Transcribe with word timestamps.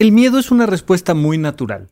El 0.00 0.12
miedo 0.12 0.38
es 0.38 0.52
una 0.52 0.64
respuesta 0.66 1.12
muy 1.14 1.38
natural. 1.38 1.90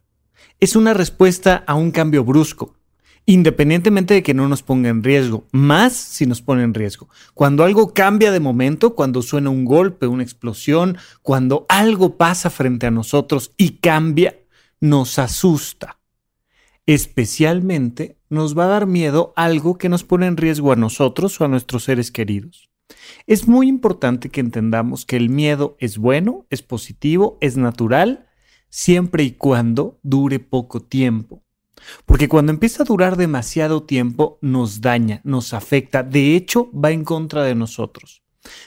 Es 0.60 0.76
una 0.76 0.94
respuesta 0.94 1.64
a 1.66 1.74
un 1.74 1.90
cambio 1.90 2.22
brusco, 2.22 2.76
independientemente 3.24 4.14
de 4.14 4.22
que 4.22 4.32
no 4.32 4.46
nos 4.46 4.62
ponga 4.62 4.90
en 4.90 5.02
riesgo, 5.02 5.48
más 5.50 5.94
si 5.94 6.24
nos 6.24 6.40
pone 6.40 6.62
en 6.62 6.72
riesgo. 6.72 7.08
Cuando 7.34 7.64
algo 7.64 7.94
cambia 7.94 8.30
de 8.30 8.38
momento, 8.38 8.94
cuando 8.94 9.22
suena 9.22 9.50
un 9.50 9.64
golpe, 9.64 10.06
una 10.06 10.22
explosión, 10.22 10.98
cuando 11.22 11.66
algo 11.68 12.16
pasa 12.16 12.48
frente 12.48 12.86
a 12.86 12.92
nosotros 12.92 13.50
y 13.56 13.78
cambia, 13.78 14.38
nos 14.78 15.18
asusta. 15.18 15.98
Especialmente 16.86 18.18
nos 18.28 18.56
va 18.56 18.66
a 18.66 18.68
dar 18.68 18.86
miedo 18.86 19.32
algo 19.34 19.78
que 19.78 19.88
nos 19.88 20.04
pone 20.04 20.26
en 20.26 20.36
riesgo 20.36 20.70
a 20.70 20.76
nosotros 20.76 21.40
o 21.40 21.44
a 21.44 21.48
nuestros 21.48 21.82
seres 21.82 22.12
queridos. 22.12 22.70
Es 23.26 23.48
muy 23.48 23.68
importante 23.68 24.28
que 24.28 24.40
entendamos 24.40 25.04
que 25.04 25.16
el 25.16 25.30
miedo 25.30 25.76
es 25.80 25.98
bueno, 25.98 26.46
es 26.50 26.62
positivo, 26.62 27.38
es 27.40 27.56
natural, 27.56 28.28
siempre 28.68 29.24
y 29.24 29.32
cuando 29.32 29.98
dure 30.02 30.38
poco 30.38 30.80
tiempo. 30.80 31.42
Porque 32.04 32.28
cuando 32.28 32.52
empieza 32.52 32.82
a 32.82 32.86
durar 32.86 33.16
demasiado 33.16 33.82
tiempo 33.82 34.38
nos 34.40 34.80
daña, 34.80 35.20
nos 35.24 35.52
afecta, 35.54 36.02
de 36.02 36.36
hecho 36.36 36.70
va 36.72 36.90
en 36.90 37.04
contra 37.04 37.42
de 37.44 37.54
nosotros. 37.54 38.22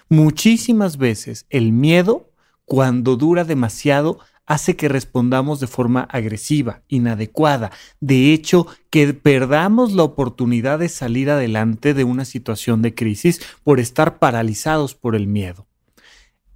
Muchísimas 0.09 0.97
veces 0.97 1.45
el 1.49 1.71
miedo, 1.71 2.31
cuando 2.65 3.15
dura 3.15 3.45
demasiado, 3.45 4.19
hace 4.49 4.75
que 4.75 4.89
respondamos 4.89 5.59
de 5.59 5.67
forma 5.67 6.01
agresiva, 6.01 6.81
inadecuada, 6.87 7.71
de 8.01 8.33
hecho, 8.33 8.65
que 8.89 9.13
perdamos 9.13 9.93
la 9.93 10.01
oportunidad 10.03 10.79
de 10.79 10.89
salir 10.89 11.29
adelante 11.29 11.93
de 11.93 12.03
una 12.03 12.25
situación 12.25 12.81
de 12.81 12.95
crisis 12.95 13.41
por 13.63 13.79
estar 13.79 14.17
paralizados 14.17 14.95
por 14.95 15.15
el 15.15 15.27
miedo. 15.27 15.67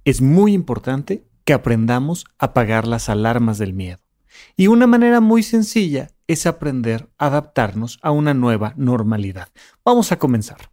Es 0.04 0.20
muy 0.20 0.54
importante 0.54 1.24
que 1.44 1.52
aprendamos 1.52 2.26
a 2.36 2.46
apagar 2.46 2.86
las 2.88 3.08
alarmas 3.08 3.58
del 3.58 3.74
miedo. 3.74 4.00
Y 4.56 4.66
una 4.66 4.88
manera 4.88 5.20
muy 5.20 5.44
sencilla 5.44 6.10
es 6.26 6.46
aprender 6.46 7.08
a 7.16 7.26
adaptarnos 7.26 8.00
a 8.02 8.10
una 8.10 8.34
nueva 8.34 8.74
normalidad. 8.76 9.50
Vamos 9.84 10.10
a 10.10 10.18
comenzar. 10.18 10.72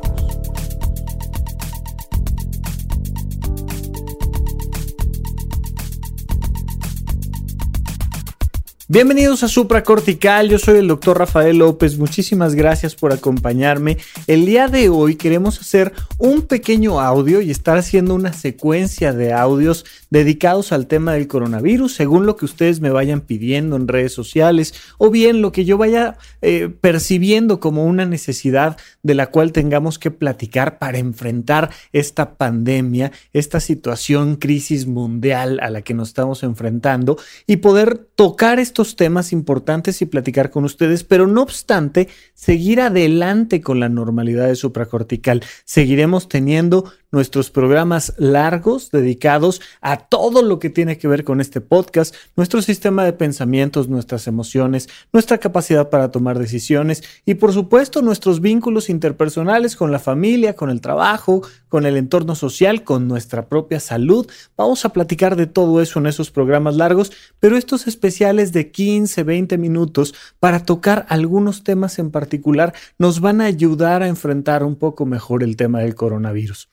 Bienvenidos 8.93 9.41
a 9.43 9.47
Supra 9.47 9.85
Cortical, 9.85 10.49
yo 10.49 10.59
soy 10.59 10.79
el 10.79 10.89
doctor 10.89 11.17
Rafael 11.17 11.59
López, 11.59 11.97
muchísimas 11.97 12.55
gracias 12.55 12.93
por 12.93 13.13
acompañarme. 13.13 13.97
El 14.27 14.45
día 14.45 14.67
de 14.67 14.89
hoy 14.89 15.15
queremos 15.15 15.61
hacer 15.61 15.93
un 16.17 16.41
pequeño 16.41 16.99
audio 16.99 17.39
y 17.39 17.51
estar 17.51 17.77
haciendo 17.77 18.13
una 18.13 18.33
secuencia 18.33 19.13
de 19.13 19.31
audios 19.31 19.85
dedicados 20.09 20.73
al 20.73 20.87
tema 20.87 21.13
del 21.13 21.29
coronavirus, 21.29 21.93
según 21.93 22.25
lo 22.25 22.35
que 22.35 22.43
ustedes 22.43 22.81
me 22.81 22.89
vayan 22.89 23.21
pidiendo 23.21 23.77
en 23.77 23.87
redes 23.87 24.11
sociales 24.11 24.73
o 24.97 25.09
bien 25.09 25.41
lo 25.41 25.53
que 25.53 25.63
yo 25.63 25.77
vaya 25.77 26.17
eh, 26.41 26.67
percibiendo 26.67 27.61
como 27.61 27.85
una 27.85 28.05
necesidad 28.05 28.75
de 29.03 29.15
la 29.15 29.27
cual 29.27 29.53
tengamos 29.53 29.99
que 29.99 30.11
platicar 30.11 30.79
para 30.79 30.97
enfrentar 30.97 31.69
esta 31.93 32.35
pandemia, 32.35 33.13
esta 33.31 33.61
situación, 33.61 34.35
crisis 34.35 34.85
mundial 34.85 35.61
a 35.61 35.69
la 35.69 35.81
que 35.81 35.93
nos 35.93 36.09
estamos 36.09 36.43
enfrentando 36.43 37.17
y 37.47 37.57
poder 37.57 37.97
tocar 38.15 38.59
estos 38.59 38.80
temas 38.95 39.31
importantes 39.31 40.01
y 40.01 40.05
platicar 40.05 40.49
con 40.49 40.63
ustedes, 40.63 41.03
pero 41.03 41.27
no 41.27 41.41
obstante, 41.41 42.09
seguir 42.33 42.81
adelante 42.81 43.61
con 43.61 43.79
la 43.79 43.89
normalidad 43.89 44.47
de 44.47 44.55
supracortical. 44.55 45.43
Seguiremos 45.65 46.27
teniendo 46.27 46.91
nuestros 47.11 47.51
programas 47.51 48.13
largos 48.17 48.89
dedicados 48.91 49.61
a 49.81 49.97
todo 49.97 50.41
lo 50.41 50.59
que 50.59 50.69
tiene 50.69 50.97
que 50.97 51.07
ver 51.07 51.23
con 51.23 51.41
este 51.41 51.61
podcast, 51.61 52.15
nuestro 52.35 52.61
sistema 52.61 53.03
de 53.03 53.13
pensamientos, 53.13 53.89
nuestras 53.89 54.27
emociones, 54.27 54.89
nuestra 55.11 55.37
capacidad 55.37 55.89
para 55.89 56.11
tomar 56.11 56.39
decisiones 56.39 57.03
y 57.25 57.35
por 57.35 57.53
supuesto 57.53 58.01
nuestros 58.01 58.41
vínculos 58.41 58.89
interpersonales 58.89 59.75
con 59.75 59.91
la 59.91 59.99
familia, 59.99 60.55
con 60.55 60.69
el 60.69 60.81
trabajo, 60.81 61.41
con 61.69 61.85
el 61.85 61.97
entorno 61.97 62.35
social, 62.35 62.83
con 62.83 63.07
nuestra 63.07 63.47
propia 63.47 63.79
salud. 63.79 64.27
Vamos 64.57 64.85
a 64.85 64.89
platicar 64.89 65.35
de 65.35 65.47
todo 65.47 65.81
eso 65.81 65.99
en 65.99 66.07
esos 66.07 66.31
programas 66.31 66.75
largos, 66.75 67.11
pero 67.39 67.57
estos 67.57 67.87
especiales 67.87 68.53
de 68.53 68.71
15, 68.71 69.23
20 69.23 69.57
minutos 69.57 70.13
para 70.39 70.65
tocar 70.65 71.05
algunos 71.09 71.63
temas 71.63 71.99
en 71.99 72.11
particular 72.11 72.73
nos 72.97 73.19
van 73.19 73.41
a 73.41 73.45
ayudar 73.45 74.03
a 74.03 74.07
enfrentar 74.07 74.63
un 74.63 74.75
poco 74.75 75.05
mejor 75.05 75.43
el 75.43 75.55
tema 75.55 75.79
del 75.79 75.95
coronavirus. 75.95 76.69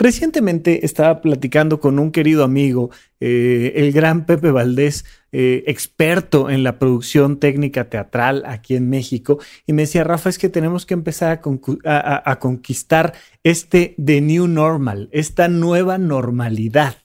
Recientemente 0.00 0.86
estaba 0.86 1.20
platicando 1.20 1.78
con 1.78 1.98
un 1.98 2.10
querido 2.10 2.42
amigo, 2.42 2.88
eh, 3.20 3.74
el 3.76 3.92
gran 3.92 4.24
Pepe 4.24 4.50
Valdés, 4.50 5.04
eh, 5.30 5.62
experto 5.66 6.48
en 6.48 6.62
la 6.62 6.78
producción 6.78 7.38
técnica 7.38 7.90
teatral 7.90 8.42
aquí 8.46 8.76
en 8.76 8.88
México, 8.88 9.40
y 9.66 9.74
me 9.74 9.82
decía, 9.82 10.02
Rafa, 10.02 10.30
es 10.30 10.38
que 10.38 10.48
tenemos 10.48 10.86
que 10.86 10.94
empezar 10.94 11.42
a, 11.84 12.30
a 12.30 12.38
conquistar 12.38 13.12
este 13.44 13.94
The 14.02 14.22
New 14.22 14.48
Normal, 14.48 15.10
esta 15.12 15.48
nueva 15.48 15.98
normalidad. 15.98 16.96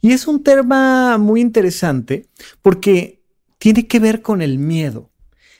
Y 0.00 0.12
es 0.12 0.28
un 0.28 0.44
tema 0.44 1.18
muy 1.18 1.40
interesante 1.40 2.26
porque 2.62 3.20
tiene 3.58 3.88
que 3.88 3.98
ver 3.98 4.22
con 4.22 4.42
el 4.42 4.60
miedo 4.60 5.10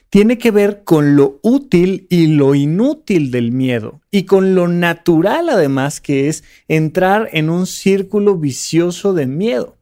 tiene 0.09 0.37
que 0.37 0.51
ver 0.51 0.83
con 0.83 1.15
lo 1.15 1.39
útil 1.41 2.07
y 2.09 2.27
lo 2.27 2.55
inútil 2.55 3.31
del 3.31 3.51
miedo 3.51 4.01
y 4.11 4.23
con 4.23 4.55
lo 4.55 4.67
natural 4.67 5.49
además 5.49 6.01
que 6.01 6.27
es 6.27 6.43
entrar 6.67 7.29
en 7.33 7.49
un 7.49 7.67
círculo 7.67 8.35
vicioso 8.35 9.13
de 9.13 9.27
miedo. 9.27 9.77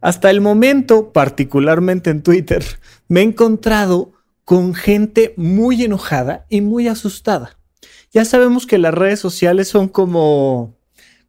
Hasta 0.00 0.30
el 0.30 0.40
momento, 0.40 1.12
particularmente 1.12 2.10
en 2.10 2.22
Twitter, 2.22 2.64
me 3.08 3.20
he 3.20 3.24
encontrado 3.24 4.12
con 4.44 4.74
gente 4.74 5.34
muy 5.36 5.82
enojada 5.82 6.46
y 6.48 6.60
muy 6.60 6.86
asustada. 6.86 7.58
Ya 8.12 8.24
sabemos 8.24 8.66
que 8.66 8.78
las 8.78 8.94
redes 8.94 9.18
sociales 9.18 9.68
son 9.68 9.88
como 9.88 10.76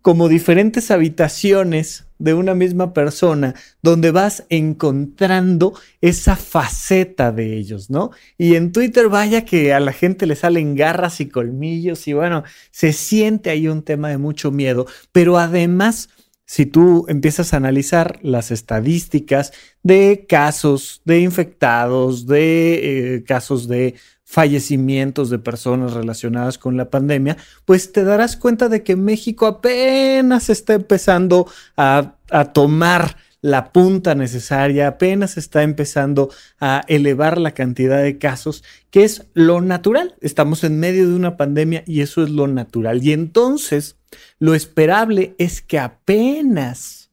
como 0.08 0.30
diferentes 0.30 0.90
habitaciones 0.90 2.07
de 2.20 2.34
una 2.34 2.54
misma 2.56 2.94
persona 2.94 3.56
donde 3.82 4.12
vas 4.12 4.46
encontrando 4.50 5.74
esa 6.02 6.36
faceta 6.36 7.32
de 7.32 7.58
ellos, 7.58 7.90
¿no? 7.90 8.12
Y 8.38 8.56
en 8.56 8.72
Twitter 8.72 9.10
vaya 9.10 9.46
que 9.46 9.74
a 9.74 9.80
la 9.80 9.94
gente 9.94 10.26
le 10.26 10.36
salen 10.36 10.76
garras 10.76 11.20
y 11.22 11.28
colmillos 11.28 12.08
y 12.08 12.14
bueno, 12.14 12.44
se 12.72 12.94
siente 12.94 13.50
ahí 13.50 13.68
un 13.68 13.84
tema 13.84 14.10
de 14.10 14.18
mucho 14.18 14.52
miedo, 14.52 14.86
pero 15.12 15.38
además 15.38 16.10
si 16.48 16.66
tú 16.66 17.06
empiezas 17.10 17.54
a 17.54 17.58
analizar 17.58 18.20
las 18.24 18.52
estadísticas 18.52 19.52
de 19.84 20.26
casos 20.30 21.02
de 21.04 21.20
infectados, 21.20 22.26
de 22.26 23.16
eh, 23.16 23.24
casos 23.26 23.68
de 23.68 23.96
fallecimientos 24.28 25.30
de 25.30 25.40
personas 25.40 25.94
relacionadas 25.94 26.58
con 26.58 26.76
la 26.76 26.90
pandemia, 26.90 27.38
pues 27.64 27.94
te 27.94 28.04
darás 28.04 28.36
cuenta 28.36 28.68
de 28.68 28.84
que 28.84 28.98
México 28.98 29.46
apenas 29.48 30.50
está 30.50 30.74
empezando 30.74 31.50
a, 31.78 32.16
tomar 32.54 33.16
la 33.40 33.72
punta 33.72 34.16
necesaria, 34.16 34.90
apenas 34.90 35.38
está 35.38 35.64
empezando 35.64 36.30
a 36.60 36.84
elevar 36.90 37.38
la 37.38 37.52
cantidad 37.52 38.04
de 38.04 38.18
casos, 38.18 38.66
que 38.90 39.06
es 39.06 39.28
lo 39.34 39.62
natural. 39.62 40.16
Estamos 40.20 40.66
en 40.66 40.78
medio 40.78 41.08
de 41.08 41.16
una 41.16 41.38
pandemia 41.38 41.84
y 41.88 42.02
eso 42.02 42.22
es 42.22 42.30
lo 42.30 42.48
natural. 42.48 43.02
Y 43.02 43.14
entonces, 43.14 43.96
lo 44.40 44.56
esperable 44.56 45.36
es 45.38 45.62
que 45.62 45.80
apenas 45.80 47.12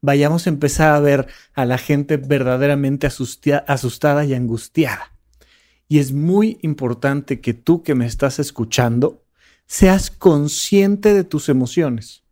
vayamos 0.00 0.46
a 0.46 0.50
empezar 0.50 0.94
a 0.94 1.00
ver 1.00 1.26
a 1.52 1.66
la 1.66 1.76
gente 1.76 2.16
verdaderamente 2.16 3.06
asustada 3.06 4.24
y 4.24 4.32
angustiada. 4.32 5.13
Y 5.88 5.98
es 5.98 6.12
muy 6.12 6.58
importante 6.62 7.40
que 7.40 7.54
tú 7.54 7.82
que 7.82 7.94
me 7.94 8.06
estás 8.06 8.38
escuchando 8.38 9.22
seas 9.66 10.10
consciente 10.10 11.14
de 11.14 11.24
tus 11.24 11.48
emociones. 11.48 12.22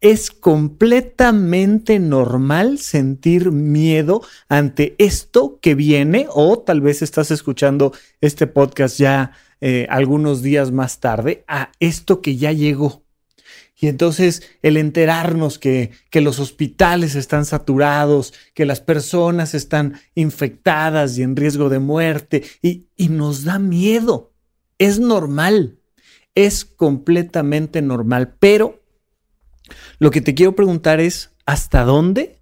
Es 0.00 0.30
completamente 0.30 1.98
normal 1.98 2.78
sentir 2.78 3.50
miedo 3.50 4.22
ante 4.48 4.94
esto 4.98 5.58
que 5.62 5.74
viene 5.74 6.26
o 6.30 6.58
tal 6.58 6.82
vez 6.82 7.00
estás 7.00 7.30
escuchando 7.30 7.92
este 8.20 8.46
podcast 8.46 8.98
ya 8.98 9.32
eh, 9.62 9.86
algunos 9.88 10.42
días 10.42 10.70
más 10.72 11.00
tarde 11.00 11.44
a 11.48 11.72
esto 11.80 12.20
que 12.20 12.36
ya 12.36 12.52
llegó. 12.52 13.03
Y 13.76 13.88
entonces 13.88 14.42
el 14.62 14.76
enterarnos 14.76 15.58
que, 15.58 15.90
que, 16.10 16.20
los 16.20 16.38
hospitales 16.38 17.16
están 17.16 17.44
saturados, 17.44 18.32
que 18.54 18.66
las 18.66 18.80
personas 18.80 19.54
están 19.54 20.00
infectadas 20.14 21.18
y 21.18 21.22
en 21.22 21.34
riesgo 21.34 21.68
de 21.68 21.80
muerte, 21.80 22.44
y, 22.62 22.88
y 22.96 23.08
nos 23.08 23.44
da 23.44 23.58
miedo. 23.58 24.32
Es 24.78 25.00
normal, 25.00 25.80
es 26.34 26.64
completamente 26.64 27.82
normal, 27.82 28.36
pero 28.38 28.82
lo 29.98 30.10
que 30.10 30.20
te 30.20 30.34
quiero 30.34 30.54
preguntar 30.54 31.00
es, 31.00 31.30
¿hasta 31.44 31.82
dónde 31.84 32.40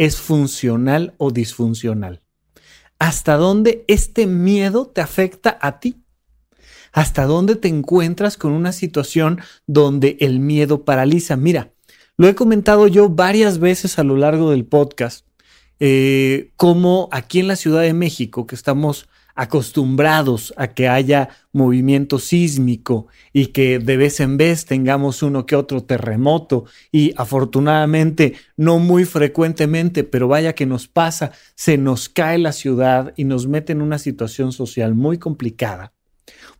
es 0.00 0.16
funcional 0.16 1.12
o 1.18 1.30
disfuncional. 1.30 2.22
¿Hasta 2.98 3.36
dónde 3.36 3.84
este 3.86 4.26
miedo 4.26 4.86
te 4.86 5.02
afecta 5.02 5.58
a 5.60 5.78
ti? 5.78 5.99
¿Hasta 6.92 7.24
dónde 7.26 7.56
te 7.56 7.68
encuentras 7.68 8.36
con 8.36 8.52
una 8.52 8.72
situación 8.72 9.40
donde 9.66 10.16
el 10.20 10.40
miedo 10.40 10.84
paraliza? 10.84 11.36
Mira, 11.36 11.72
lo 12.16 12.28
he 12.28 12.34
comentado 12.34 12.86
yo 12.86 13.08
varias 13.08 13.58
veces 13.58 13.98
a 13.98 14.04
lo 14.04 14.16
largo 14.16 14.50
del 14.50 14.64
podcast, 14.64 15.24
eh, 15.78 16.52
como 16.56 17.08
aquí 17.12 17.40
en 17.40 17.48
la 17.48 17.56
Ciudad 17.56 17.82
de 17.82 17.94
México, 17.94 18.46
que 18.46 18.54
estamos 18.54 19.08
acostumbrados 19.34 20.52
a 20.58 20.68
que 20.68 20.88
haya 20.88 21.30
movimiento 21.52 22.18
sísmico 22.18 23.06
y 23.32 23.46
que 23.46 23.78
de 23.78 23.96
vez 23.96 24.20
en 24.20 24.36
vez 24.36 24.66
tengamos 24.66 25.22
uno 25.22 25.46
que 25.46 25.56
otro 25.56 25.82
terremoto 25.82 26.66
y 26.92 27.14
afortunadamente 27.16 28.34
no 28.58 28.78
muy 28.78 29.06
frecuentemente, 29.06 30.04
pero 30.04 30.28
vaya 30.28 30.54
que 30.54 30.66
nos 30.66 30.88
pasa, 30.88 31.32
se 31.54 31.78
nos 31.78 32.10
cae 32.10 32.38
la 32.38 32.52
ciudad 32.52 33.14
y 33.16 33.24
nos 33.24 33.46
mete 33.46 33.72
en 33.72 33.80
una 33.80 33.98
situación 33.98 34.52
social 34.52 34.94
muy 34.94 35.16
complicada. 35.16 35.94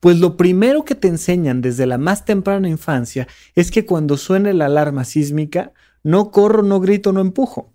Pues 0.00 0.18
lo 0.18 0.36
primero 0.36 0.84
que 0.84 0.94
te 0.94 1.08
enseñan 1.08 1.60
desde 1.60 1.86
la 1.86 1.98
más 1.98 2.24
temprana 2.24 2.68
infancia 2.68 3.28
es 3.54 3.70
que 3.70 3.84
cuando 3.84 4.16
suene 4.16 4.54
la 4.54 4.66
alarma 4.66 5.04
sísmica, 5.04 5.72
no 6.02 6.30
corro, 6.30 6.62
no 6.62 6.80
grito, 6.80 7.12
no 7.12 7.20
empujo. 7.20 7.72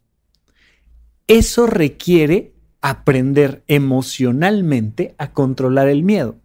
Eso 1.27 1.67
requiere 1.67 2.53
aprender 2.81 3.63
emocionalmente 3.67 5.15
a 5.17 5.33
controlar 5.33 5.87
el 5.87 6.03
miedo. 6.03 6.37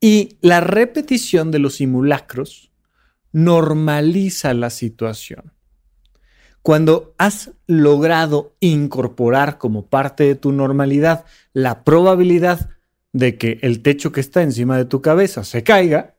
Y 0.00 0.36
la 0.40 0.60
repetición 0.60 1.50
de 1.50 1.58
los 1.58 1.76
simulacros 1.76 2.70
normaliza 3.32 4.52
la 4.52 4.68
situación. 4.70 5.52
Cuando 6.60 7.14
has 7.18 7.52
logrado 7.66 8.54
incorporar 8.60 9.58
como 9.58 9.86
parte 9.86 10.24
de 10.24 10.34
tu 10.34 10.52
normalidad 10.52 11.24
la 11.52 11.82
probabilidad 11.82 12.68
de 13.12 13.36
que 13.36 13.58
el 13.62 13.82
techo 13.82 14.12
que 14.12 14.20
está 14.20 14.42
encima 14.42 14.76
de 14.76 14.84
tu 14.84 15.02
cabeza 15.02 15.44
se 15.44 15.62
caiga, 15.62 16.16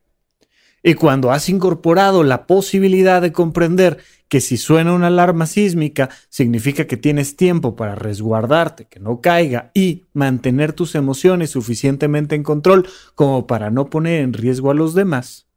y 0.83 0.95
cuando 0.95 1.31
has 1.31 1.47
incorporado 1.47 2.23
la 2.23 2.45
posibilidad 2.45 3.21
de 3.21 3.31
comprender 3.31 3.99
que 4.27 4.41
si 4.41 4.57
suena 4.57 4.93
una 4.93 5.07
alarma 5.07 5.45
sísmica 5.45 6.09
significa 6.27 6.87
que 6.87 6.97
tienes 6.97 7.37
tiempo 7.37 7.77
para 7.77 7.95
resguardarte, 7.95 8.85
que 8.85 8.99
no 8.99 9.21
caiga 9.21 9.71
y 9.73 10.07
mantener 10.11 10.73
tus 10.73 10.95
emociones 10.95 11.51
suficientemente 11.51 12.35
en 12.35 12.43
control 12.43 12.85
como 13.15 13.47
para 13.47 13.69
no 13.69 13.89
poner 13.89 14.21
en 14.21 14.33
riesgo 14.33 14.71
a 14.71 14.73
los 14.73 14.93
demás, 14.93 15.47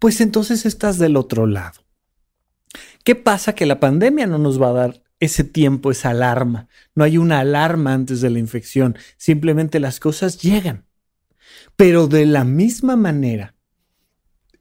pues 0.00 0.20
entonces 0.20 0.66
estás 0.66 0.98
del 0.98 1.16
otro 1.16 1.46
lado. 1.46 1.80
¿Qué 3.04 3.14
pasa? 3.14 3.54
Que 3.54 3.66
la 3.66 3.78
pandemia 3.78 4.26
no 4.26 4.38
nos 4.38 4.60
va 4.60 4.70
a 4.70 4.72
dar 4.72 5.03
ese 5.20 5.44
tiempo, 5.44 5.90
esa 5.90 6.10
alarma. 6.10 6.68
No 6.94 7.04
hay 7.04 7.18
una 7.18 7.40
alarma 7.40 7.94
antes 7.94 8.20
de 8.20 8.30
la 8.30 8.38
infección, 8.38 8.96
simplemente 9.16 9.80
las 9.80 10.00
cosas 10.00 10.40
llegan. 10.40 10.84
Pero 11.76 12.06
de 12.06 12.26
la 12.26 12.44
misma 12.44 12.96
manera, 12.96 13.54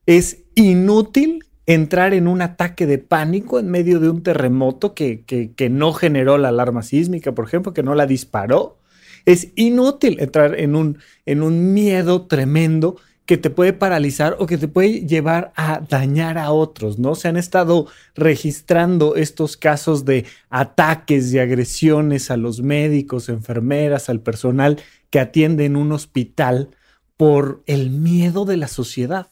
es 0.05 0.43
inútil 0.55 1.45
entrar 1.65 2.13
en 2.13 2.27
un 2.27 2.41
ataque 2.41 2.85
de 2.85 2.97
pánico 2.97 3.59
en 3.59 3.69
medio 3.69 3.99
de 3.99 4.09
un 4.09 4.21
terremoto 4.21 4.93
que, 4.93 5.23
no 5.71 5.93
generó 5.93 6.37
la 6.37 6.49
alarma 6.49 6.83
sísmica, 6.83 7.33
por 7.33 7.45
ejemplo, 7.45 7.73
que 7.73 7.83
no 7.83 7.95
la 7.95 8.05
disparó. 8.05 8.79
Es 9.25 9.53
inútil 9.55 10.19
entrar 10.19 10.59
en 10.59 10.75
un, 10.75 10.99
en 11.25 11.41
un 11.41 11.73
miedo 11.73 12.27
tremendo 12.27 12.97
que 13.25 13.37
te 13.37 13.49
puede 13.49 13.73
paralizar 13.73 14.35
o 14.39 14.45
que 14.45 14.57
te 14.57 14.67
puede 14.67 15.05
llevar 15.05 15.53
a 15.55 15.79
dañar 15.79 16.37
a 16.37 16.51
otros, 16.51 16.99
¿no? 16.99 17.15
Se 17.15 17.29
han 17.29 17.37
estado 17.37 17.87
registrando 18.15 19.15
estos 19.15 19.55
casos 19.55 20.03
de 20.03 20.25
ataques 20.49 21.33
y 21.33 21.39
agresiones 21.39 22.31
a 22.31 22.37
los 22.37 22.61
médicos, 22.61 23.29
enfermeras, 23.29 24.09
al 24.09 24.19
personal 24.19 24.81
que 25.09 25.19
atiende 25.19 25.65
en 25.65 25.77
un 25.77 25.93
hospital 25.93 26.71
por 27.15 27.63
el 27.65 27.91
miedo 27.91 28.43
de 28.43 28.57
la 28.57 28.67
sociedad. 28.67 29.29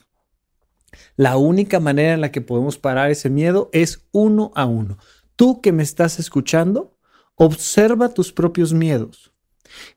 La 1.17 1.37
única 1.37 1.79
manera 1.79 2.13
en 2.13 2.21
la 2.21 2.31
que 2.31 2.41
podemos 2.41 2.77
parar 2.77 3.11
ese 3.11 3.29
miedo 3.29 3.69
es 3.73 4.07
uno 4.11 4.51
a 4.55 4.65
uno. 4.65 4.97
Tú 5.35 5.61
que 5.61 5.71
me 5.71 5.83
estás 5.83 6.19
escuchando, 6.19 6.97
observa 7.35 8.13
tus 8.13 8.31
propios 8.31 8.73
miedos 8.73 9.33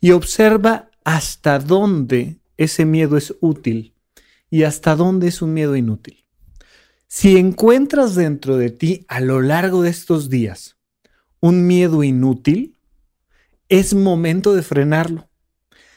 y 0.00 0.12
observa 0.12 0.90
hasta 1.04 1.58
dónde 1.58 2.38
ese 2.56 2.84
miedo 2.84 3.16
es 3.16 3.34
útil 3.40 3.94
y 4.50 4.62
hasta 4.62 4.96
dónde 4.96 5.28
es 5.28 5.42
un 5.42 5.54
miedo 5.54 5.76
inútil. 5.76 6.24
Si 7.06 7.36
encuentras 7.36 8.14
dentro 8.14 8.56
de 8.56 8.70
ti 8.70 9.04
a 9.08 9.20
lo 9.20 9.40
largo 9.40 9.82
de 9.82 9.90
estos 9.90 10.28
días 10.30 10.76
un 11.40 11.66
miedo 11.66 12.02
inútil, 12.02 12.76
es 13.68 13.94
momento 13.94 14.54
de 14.54 14.62
frenarlo 14.62 15.28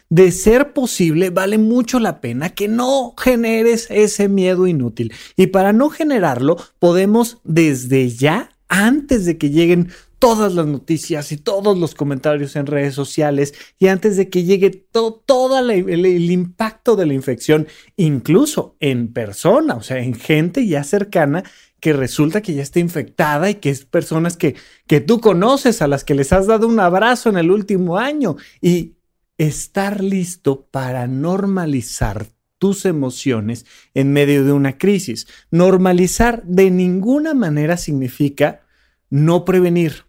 de 0.09 0.31
ser 0.31 0.73
posible, 0.73 1.29
vale 1.29 1.57
mucho 1.57 1.99
la 1.99 2.21
pena 2.21 2.49
que 2.49 2.67
no 2.67 3.13
generes 3.17 3.87
ese 3.89 4.29
miedo 4.29 4.67
inútil. 4.67 5.13
Y 5.35 5.47
para 5.47 5.73
no 5.73 5.89
generarlo, 5.89 6.57
podemos 6.79 7.39
desde 7.43 8.09
ya, 8.09 8.51
antes 8.69 9.25
de 9.25 9.37
que 9.37 9.49
lleguen 9.49 9.89
todas 10.19 10.53
las 10.53 10.65
noticias 10.65 11.31
y 11.31 11.37
todos 11.37 11.77
los 11.77 11.93
comentarios 11.93 12.55
en 12.55 12.65
redes 12.65 12.95
sociales 12.95 13.53
y 13.77 13.87
antes 13.87 14.17
de 14.17 14.29
que 14.29 14.43
llegue 14.43 14.71
todo 14.71 15.59
el, 15.59 16.31
impacto 16.31 16.95
de 16.95 17.05
la 17.05 17.13
infección, 17.13 17.67
incluso 17.95 18.75
en 18.79 19.13
persona, 19.13 19.75
o 19.75 19.83
sea, 19.83 19.99
en 19.99 20.15
gente 20.15 20.65
ya 20.67 20.83
cercana 20.83 21.43
que 21.79 21.93
resulta 21.93 22.41
que 22.41 22.55
ya 22.55 22.63
está 22.63 22.79
infectada 22.79 23.49
y 23.49 23.55
que 23.55 23.69
es 23.69 23.85
personas 23.85 24.35
que, 24.35 24.55
que 24.87 24.99
tú 24.99 25.21
conoces, 25.21 25.81
a 25.81 25.87
las 25.87 26.03
que 26.03 26.15
les 26.15 26.33
has 26.33 26.47
dado 26.47 26.67
un 26.67 26.79
abrazo 26.79 27.29
en 27.29 27.37
el 27.37 27.51
último 27.51 27.97
año 27.97 28.35
y 28.61 28.95
estar 29.37 30.03
listo 30.03 30.67
para 30.71 31.05
normalizar 31.07 32.27
tus 32.57 32.85
emociones 32.85 33.67
en 33.93 34.11
medio 34.11 34.43
de 34.43 34.51
una 34.51 34.79
crisis. 34.79 35.27
Normalizar 35.51 36.43
de 36.43 36.71
ninguna 36.71 37.35
manera 37.35 37.77
significa 37.77 38.63
no 39.09 39.45
prevenir, 39.45 40.06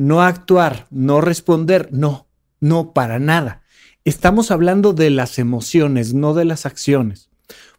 no 0.00 0.22
actuar, 0.22 0.86
no 0.88 1.20
responder, 1.20 1.90
no, 1.92 2.26
no 2.58 2.94
para 2.94 3.18
nada. 3.18 3.60
Estamos 4.06 4.50
hablando 4.50 4.94
de 4.94 5.10
las 5.10 5.38
emociones, 5.38 6.14
no 6.14 6.32
de 6.32 6.46
las 6.46 6.64
acciones. 6.64 7.28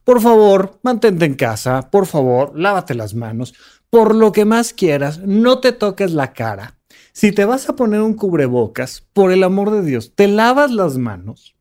Por 0.04 0.22
favor, 0.22 0.80
mantente 0.84 1.26
en 1.26 1.34
casa, 1.34 1.90
por 1.90 2.06
favor, 2.06 2.56
lávate 2.56 2.94
las 2.94 3.16
manos, 3.16 3.56
por 3.90 4.14
lo 4.14 4.32
que 4.32 4.46
más 4.46 4.72
quieras, 4.72 5.18
no 5.26 5.62
te 5.62 5.72
toques 5.72 6.12
la 6.12 6.32
cara, 6.32 6.78
si 7.12 7.32
te 7.32 7.44
vas 7.44 7.68
a 7.68 7.76
poner 7.76 8.02
un 8.02 8.14
cubrebocas, 8.14 9.04
por 9.14 9.32
el 9.32 9.44
amor 9.44 9.72
de 9.72 9.82
Dios, 9.82 10.14
te 10.14 10.28
lavas 10.28 10.70
las 10.70 11.00
manos, 11.00 11.56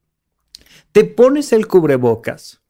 te 0.93 1.05
pones 1.05 1.55
el 1.55 1.69
cubrebocas 1.69 2.61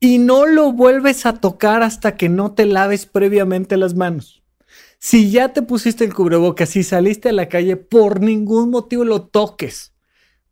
y 0.00 0.18
no 0.18 0.44
lo 0.44 0.72
vuelves 0.72 1.24
a 1.24 1.34
tocar 1.34 1.84
hasta 1.84 2.16
que 2.16 2.28
no 2.28 2.50
te 2.54 2.66
laves 2.66 3.06
previamente 3.06 3.76
las 3.76 3.94
manos. 3.94 4.42
Si 4.98 5.30
ya 5.30 5.52
te 5.52 5.62
pusiste 5.62 6.04
el 6.04 6.14
cubrebocas 6.14 6.76
y 6.76 6.82
saliste 6.82 7.28
a 7.28 7.32
la 7.32 7.48
calle, 7.48 7.76
por 7.76 8.20
ningún 8.20 8.70
motivo 8.70 9.04
lo 9.04 9.22
toques. 9.22 9.94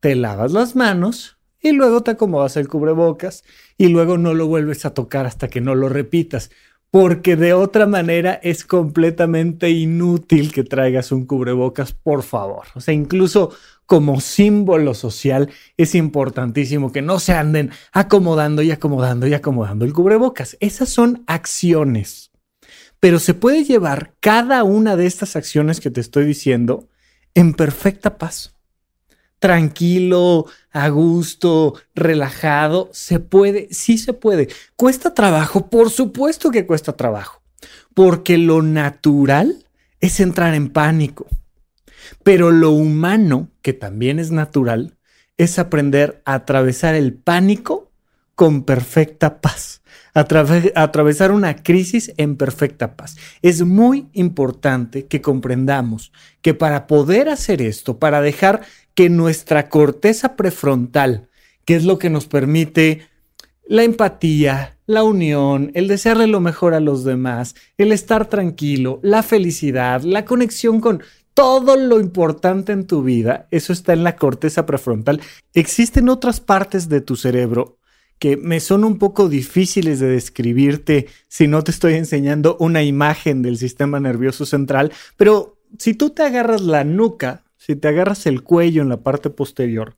Te 0.01 0.15
lavas 0.15 0.53
las 0.53 0.77
manos 0.77 1.39
y 1.61 1.73
luego 1.73 2.03
te 2.03 2.13
acomodas 2.13 2.57
el 2.57 2.69
cubrebocas 2.69 3.45
y 3.77 3.89
luego 3.89 4.19
no 4.19 4.35
lo 4.35 4.47
vuelves 4.47 4.85
a 4.85 4.95
tocar 4.95 5.27
hasta 5.27 5.49
que 5.49 5.61
no 5.61 5.75
lo 5.75 5.89
repitas 5.89 6.51
porque 6.91 7.37
de 7.37 7.53
otra 7.53 7.87
manera 7.87 8.41
es 8.43 8.65
completamente 8.65 9.71
inútil 9.71 10.53
que 10.53 10.65
traigas 10.65 11.13
un 11.13 11.27
cubrebocas, 11.27 11.93
por 11.93 12.23
favor. 12.23 12.65
O 12.75 12.81
sea, 12.81 12.95
incluso 12.95 13.51
como 13.85 14.21
símbolo 14.21 14.95
social 14.95 15.51
es 15.77 15.95
importantísimo 15.95 16.93
que 16.93 17.03
no 17.03 17.19
se 17.19 17.35
anden 17.35 17.71
acomodando 17.93 18.63
y 18.63 18.71
acomodando 18.71 19.27
y 19.27 19.35
acomodando 19.35 19.85
el 19.85 19.93
cubrebocas. 19.93 20.57
Esas 20.61 20.89
son 20.89 21.23
acciones. 21.27 22.26
Pero 23.01 23.19
se 23.19 23.35
puede 23.35 23.65
llevar 23.65 24.15
cada 24.21 24.65
una 24.65 24.97
de 24.97 25.07
estas 25.07 25.37
acciones 25.37 25.81
que 25.81 25.91
te 25.91 26.01
estoy 26.01 26.25
diciendo 26.25 26.89
en 27.35 27.55
perfecta 27.55 28.19
paz 28.19 28.57
tranquilo, 29.39 30.47
a 30.73 30.89
gusto, 30.89 31.75
relajado. 31.95 32.91
Se 32.93 33.21
puede, 33.21 33.69
sí 33.71 33.99
se 33.99 34.13
puede. 34.13 34.49
¿Cuesta 34.77 35.15
trabajo? 35.15 35.71
Por 35.71 35.91
supuesto 35.91 36.51
que 36.51 36.67
cuesta 36.67 36.97
trabajo, 36.97 37.43
porque 37.95 38.39
lo 38.39 38.63
natural 38.63 39.67
es 40.01 40.21
entrar 40.21 40.55
en 40.55 40.71
pánico. 40.71 41.27
Pero 42.23 42.51
lo 42.51 42.71
humano, 42.71 43.51
que 43.63 43.73
también 43.73 44.19
es 44.19 44.31
natural, 44.31 44.97
es 45.37 45.59
aprender 45.59 46.23
a 46.25 46.35
atravesar 46.35 46.95
el 46.95 47.15
pánico 47.15 47.86
con 48.37 48.65
perfecta 48.65 49.41
paz, 49.41 49.83
atravesar 50.13 51.33
una 51.33 51.57
crisis 51.57 52.13
en 52.19 52.37
perfecta 52.37 52.95
paz. 52.95 53.17
Es 53.43 53.63
muy 53.63 54.09
importante 54.13 55.07
que 55.07 55.23
comprendamos 55.23 56.13
que 56.43 56.53
para 56.53 56.87
poder 56.87 57.31
hacer 57.31 57.63
esto, 57.63 57.99
para 57.99 58.21
dejar 58.21 58.61
que 58.95 59.09
nuestra 59.09 59.69
corteza 59.71 60.37
prefrontal, 60.37 61.29
que 61.65 61.77
es 61.77 61.85
lo 61.85 61.99
que 61.99 62.11
nos 62.11 62.27
permite 62.27 63.09
la 63.67 63.85
empatía, 63.85 64.77
la 64.85 65.03
unión, 65.03 65.73
el 65.75 65.89
desearle 65.89 66.27
lo 66.27 66.41
mejor 66.41 66.75
a 66.75 66.81
los 66.81 67.05
demás, 67.05 67.55
el 67.79 67.91
estar 67.91 68.29
tranquilo, 68.29 69.01
la 69.03 69.23
felicidad, 69.23 70.03
la 70.03 70.27
conexión 70.27 70.81
con 70.83 71.03
todo 71.33 71.77
lo 71.77 72.01
importante 72.01 72.73
en 72.73 72.87
tu 72.87 73.03
vida, 73.03 73.49
eso 73.51 73.73
está 73.73 73.95
en 73.95 74.05
la 74.05 74.17
corteza 74.17 74.67
prefrontal. 74.67 75.23
Existen 75.55 76.11
otras 76.11 76.41
partes 76.41 76.89
de 76.91 77.01
tu 77.01 77.17
cerebro 77.17 77.79
que 78.19 78.37
me 78.37 78.61
son 78.61 78.85
un 78.85 78.99
poco 78.99 79.29
difíciles 79.29 80.01
de 80.01 80.09
describirte 80.09 81.07
si 81.29 81.49
no 81.49 81.63
te 81.63 81.71
estoy 81.71 81.95
enseñando 81.95 82.57
una 82.61 82.83
imagen 82.83 83.43
del 83.43 83.59
sistema 83.59 84.01
nervioso 84.01 84.47
central, 84.47 84.93
pero 85.17 85.59
si 85.79 85.95
tú 85.95 86.11
te 86.11 86.23
agarras 86.23 86.63
la 86.63 86.85
nuca, 86.85 87.45
si 87.57 87.77
te 87.77 87.89
agarras 87.89 88.27
el 88.27 88.43
cuello 88.43 88.83
en 88.83 88.89
la 88.89 88.99
parte 88.99 89.31
posterior, 89.31 89.97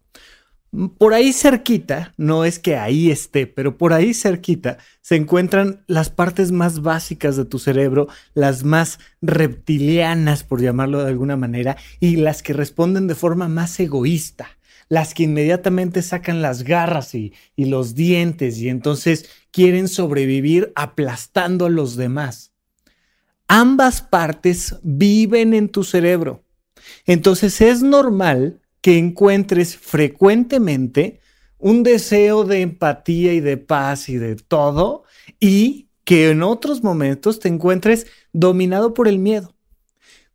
por 0.99 1.15
ahí 1.15 1.33
cerquita, 1.33 2.13
no 2.19 2.45
es 2.45 2.59
que 2.59 2.77
ahí 2.77 3.11
esté, 3.11 3.47
pero 3.47 3.79
por 3.79 3.95
ahí 3.95 4.13
cerquita 4.13 4.77
se 5.01 5.17
encuentran 5.17 5.83
las 5.87 6.11
partes 6.11 6.53
más 6.53 6.83
básicas 6.83 7.37
de 7.37 7.47
tu 7.47 7.59
cerebro, 7.59 8.09
las 8.35 8.65
más 8.65 8.99
reptilianas, 9.23 10.45
por 10.45 10.61
llamarlo 10.61 11.03
de 11.03 11.09
alguna 11.09 11.37
manera, 11.37 11.79
y 12.01 12.17
las 12.17 12.43
que 12.43 12.53
responden 12.53 13.07
de 13.07 13.15
forma 13.15 13.49
más 13.49 13.81
egoísta, 13.81 14.58
las 14.89 15.15
que 15.15 15.25
inmediatamente 15.25 16.03
sacan 16.03 16.43
las 16.43 16.63
garras 16.63 17.15
y, 17.15 17.35
y 17.57 17.67
los 17.67 17.95
dientes 17.95 18.59
y 18.59 18.69
entonces 18.69 19.29
quieren 19.51 19.89
sobrevivir 19.89 20.73
aplastando 20.75 21.67
a 21.67 21.71
los 21.71 21.97
demás. 21.97 22.53
Ambas 23.49 24.03
partes 24.03 24.77
viven 24.83 25.55
en 25.55 25.69
tu 25.69 25.85
cerebro. 25.85 26.45
Entonces 27.07 27.61
es 27.61 27.83
normal 27.83 28.61
que 28.81 28.99
encuentres 28.99 29.77
frecuentemente 29.77 31.21
un 31.59 31.83
deseo 31.83 32.45
de 32.45 32.63
empatía 32.63 33.33
y 33.33 33.41
de 33.41 33.57
paz 33.57 34.09
y 34.09 34.17
de 34.17 34.37
todo 34.37 35.05
y 35.41 35.89
que 36.05 36.31
en 36.31 36.43
otros 36.43 36.83
momentos 36.83 37.41
te 37.41 37.49
encuentres 37.49 38.07
dominado 38.33 38.95
por 38.95 39.09
el 39.09 39.19
miedo. 39.19 39.55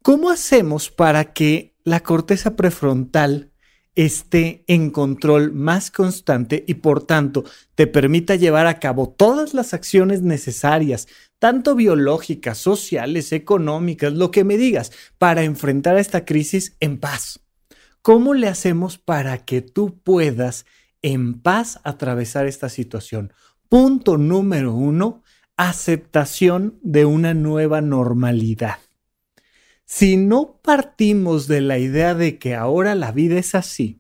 ¿Cómo 0.02 0.30
hacemos 0.30 0.92
para 0.92 1.34
que 1.34 1.76
la 1.84 2.02
corteza 2.02 2.56
prefrontal 2.56 3.53
esté 3.96 4.64
en 4.68 4.90
control 4.90 5.54
más 5.54 5.92
constante 5.92 6.64
y 6.68 6.76
por 6.76 7.06
tanto 7.06 7.44
te 7.76 7.88
permita 7.88 8.36
llevar 8.36 8.68
a 8.68 8.80
cabo 8.80 9.10
todas 9.10 9.54
las 9.54 9.74
acciones 9.74 10.22
necesarias, 10.22 11.08
tanto 11.40 11.76
biológicas, 11.76 12.58
sociales, 12.58 13.32
económicas, 13.32 14.14
lo 14.14 14.32
que 14.32 14.44
me 14.44 14.58
digas, 14.58 14.92
para 15.18 15.44
enfrentar 15.44 15.98
esta 15.98 16.26
crisis 16.26 16.76
en 16.80 17.00
paz? 17.00 17.40
¿Cómo 18.02 18.34
le 18.34 18.48
hacemos 18.48 18.98
para 18.98 19.38
que 19.46 19.62
tú 19.62 20.00
puedas 20.04 20.66
en 21.02 21.40
paz 21.40 21.80
atravesar 21.84 22.48
esta 22.48 22.70
situación? 22.70 23.34
Punto 23.70 24.18
número 24.18 24.74
uno, 24.74 25.24
aceptación 25.56 26.80
de 26.82 27.06
una 27.06 27.34
nueva 27.34 27.82
normalidad. 27.82 28.78
Si 29.86 30.18
no 30.18 30.60
partimos 30.62 31.48
de 31.48 31.62
la 31.62 31.78
idea 31.78 32.16
de 32.16 32.40
que 32.40 32.56
ahora 32.56 32.96
la 32.96 33.12
vida 33.12 33.38
es 33.38 33.56
así, 33.56 34.00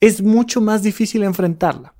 es 0.00 0.22
mucho 0.22 0.60
más 0.60 0.82
difícil 0.82 1.22
enfrentarla. 1.22 1.94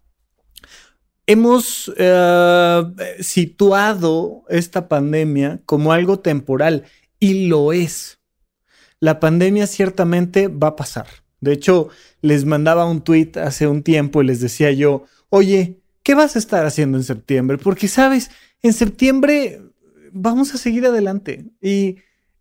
Hemos 1.27 1.93
eh, 1.97 2.83
situado 3.21 4.45
esta 4.49 4.89
pandemia 4.89 5.61
como 5.67 5.93
algo 5.93 6.21
temporal 6.21 6.85
y 7.19 7.49
lo 7.49 7.73
es. 7.73 8.21
La 9.01 9.19
pandemia 9.19 9.67
ciertamente 9.67 10.49
va 10.49 10.69
a 10.69 10.77
pasar 10.77 11.07
de 11.41 11.53
hecho, 11.53 11.89
les 12.23 12.45
mandaba 12.45 12.87
un 12.87 13.03
tweet 13.03 13.33
hace 13.37 13.67
un 13.67 13.83
tiempo 13.83 14.23
y 14.23 14.27
les 14.27 14.41
decía 14.41 14.73
yo, 14.73 15.05
oye, 15.29 15.81
¿qué 16.03 16.15
vas 16.15 16.37
a 16.37 16.39
estar 16.39 16.65
haciendo 16.65 16.99
en 16.99 17.05
septiembre? 17.05 17.59
Porque, 17.59 17.89
sabes, 17.89 18.31
en 18.63 18.73
septiembre 18.73 19.63
vamos 20.13 20.55
a 20.55 20.59
seguir 20.59 20.87
adelante 20.87 21.47
y 21.61 21.99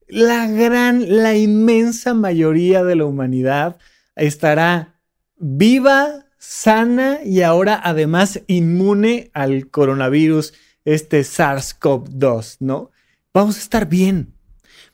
la 0.07 0.47
gran, 0.47 1.21
la 1.23 1.35
inmensa 1.35 2.13
mayoría 2.13 2.83
de 2.83 2.95
la 2.95 3.05
humanidad 3.05 3.77
estará 4.15 4.99
viva, 5.37 6.25
sana 6.37 7.19
y 7.25 7.41
ahora 7.41 7.79
además 7.83 8.41
inmune 8.47 9.31
al 9.33 9.69
coronavirus, 9.69 10.53
este 10.85 11.21
SARS-CoV-2, 11.21 12.57
¿no? 12.59 12.91
Vamos 13.33 13.57
a 13.57 13.59
estar 13.59 13.89
bien. 13.89 14.33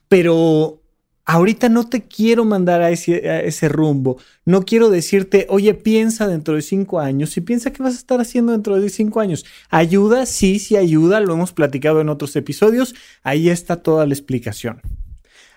Pero 0.08 0.82
ahorita 1.26 1.70
no 1.70 1.88
te 1.88 2.02
quiero 2.04 2.46
mandar 2.46 2.82
a 2.82 2.90
ese, 2.90 3.70
rumbo. 3.70 4.18
No 4.46 4.64
quiero 4.64 4.90
decirte, 4.90 5.46
oye, 5.50 5.74
piensa 5.74 6.28
dentro 6.28 6.56
de 6.56 6.62
cinco 6.62 7.00
años 7.00 7.36
y 7.38 7.42
piensa 7.42 7.72
qué 7.72 7.84
vas 7.84 7.94
a 7.94 7.98
estar 7.98 8.20
haciendo 8.20 8.52
dentro 8.52 8.80
de 8.80 8.90
cinco 8.90 9.20
años. 9.20 9.46
Ayuda, 9.70 10.26
sí, 10.26 10.60
sí 10.60 10.76
ayuda, 10.76 11.20
lo 11.20 11.34
hemos 11.34 11.54
platicado 11.54 12.02
en 12.02 12.10
otros 12.10 12.36
episodios. 12.36 12.96
Ahí 13.24 13.50
está 13.50 13.78
toda 13.78 14.06
la 14.06 14.14
explicación. 14.14 14.82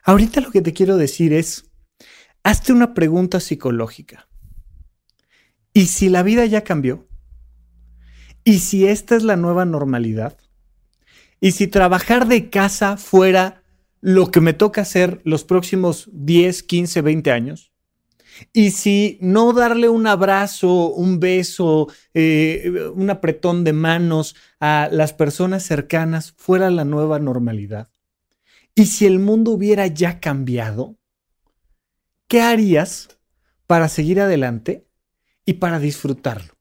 Ahorita 0.05 0.41
lo 0.41 0.51
que 0.51 0.63
te 0.63 0.73
quiero 0.73 0.97
decir 0.97 1.33
es, 1.33 1.71
hazte 2.43 2.73
una 2.73 2.95
pregunta 2.95 3.41
psicológica. 3.41 4.29
¿Y 5.73 5.87
si 5.87 6.09
la 6.09 6.23
vida 6.23 6.47
ya 6.47 6.63
cambió? 6.63 7.09
¿Y 8.45 8.61
si 8.61 8.87
esta 8.87 9.17
es 9.17 9.23
la 9.23 9.37
nueva 9.37 9.65
normalidad? 9.65 10.39
¿Y 11.41 11.53
si 11.53 11.67
trabajar 11.67 12.29
de 12.29 12.51
casa 12.51 12.97
fuera 12.97 13.65
lo 14.05 14.31
que 14.31 14.43
me 14.43 14.53
toca 14.53 14.83
hacer 14.83 15.23
los 15.25 15.45
próximos 15.45 16.11
10, 16.13 16.63
15, 16.65 17.01
20 17.01 17.33
años. 17.33 17.73
Y 18.53 18.73
si 18.73 19.17
no 19.23 19.55
darle 19.55 19.89
un 19.89 20.07
abrazo, 20.07 20.93
un 20.93 21.21
beso, 21.21 21.89
eh, 22.13 22.91
un 22.95 23.09
apretón 23.09 23.65
de 23.65 23.73
manos 23.73 24.37
a 24.61 24.91
las 24.93 25.15
personas 25.15 25.63
cercanas 25.63 26.35
fuera 26.37 26.69
la 26.69 26.85
nueva 26.85 27.19
normalidad. 27.19 27.89
Y 28.75 28.87
si 28.87 29.07
el 29.07 29.21
mundo 29.21 29.53
hubiera 29.53 29.87
ya 29.87 30.19
cambiado, 30.19 30.97
¿qué 32.27 32.41
harías 32.41 33.19
para 33.67 33.89
seguir 33.89 34.21
adelante 34.21 34.89
y 35.47 35.55
para 35.55 35.79
disfrutarlo? 35.79 36.55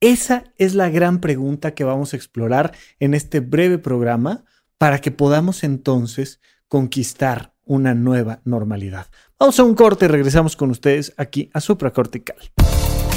Esa 0.00 0.44
es 0.56 0.74
la 0.74 0.88
gran 0.88 1.20
pregunta 1.20 1.74
que 1.74 1.84
vamos 1.84 2.12
a 2.12 2.16
explorar 2.16 2.72
en 2.98 3.14
este 3.14 3.40
breve 3.40 3.78
programa 3.78 4.44
para 4.78 5.00
que 5.00 5.10
podamos 5.10 5.64
entonces 5.64 6.40
conquistar 6.66 7.54
una 7.64 7.94
nueva 7.94 8.40
normalidad. 8.44 9.06
Vamos 9.38 9.60
a 9.60 9.64
un 9.64 9.74
corte 9.74 10.06
y 10.06 10.08
regresamos 10.08 10.56
con 10.56 10.70
ustedes 10.70 11.12
aquí 11.18 11.50
a 11.52 11.60
Supracortical. 11.60 12.38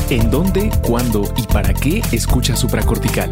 ¿En 0.10 0.30
dónde, 0.30 0.70
cuándo 0.86 1.24
y 1.38 1.44
para 1.44 1.74
qué 1.74 2.02
escucha 2.12 2.56
Supracortical? 2.56 3.32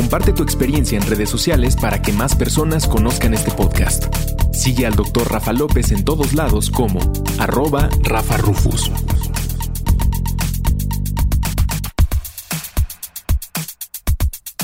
Comparte 0.00 0.32
tu 0.32 0.42
experiencia 0.42 0.98
en 0.98 1.06
redes 1.06 1.28
sociales 1.28 1.76
para 1.76 2.00
que 2.00 2.10
más 2.10 2.34
personas 2.34 2.88
conozcan 2.88 3.34
este 3.34 3.50
podcast. 3.50 4.06
Sigue 4.50 4.86
al 4.86 4.94
Dr. 4.94 5.30
Rafa 5.30 5.52
López 5.52 5.92
en 5.92 6.06
todos 6.06 6.32
lados 6.32 6.70
como 6.70 7.00
arroba 7.38 7.90
Rafa 8.02 8.38
Rufus. 8.38 8.90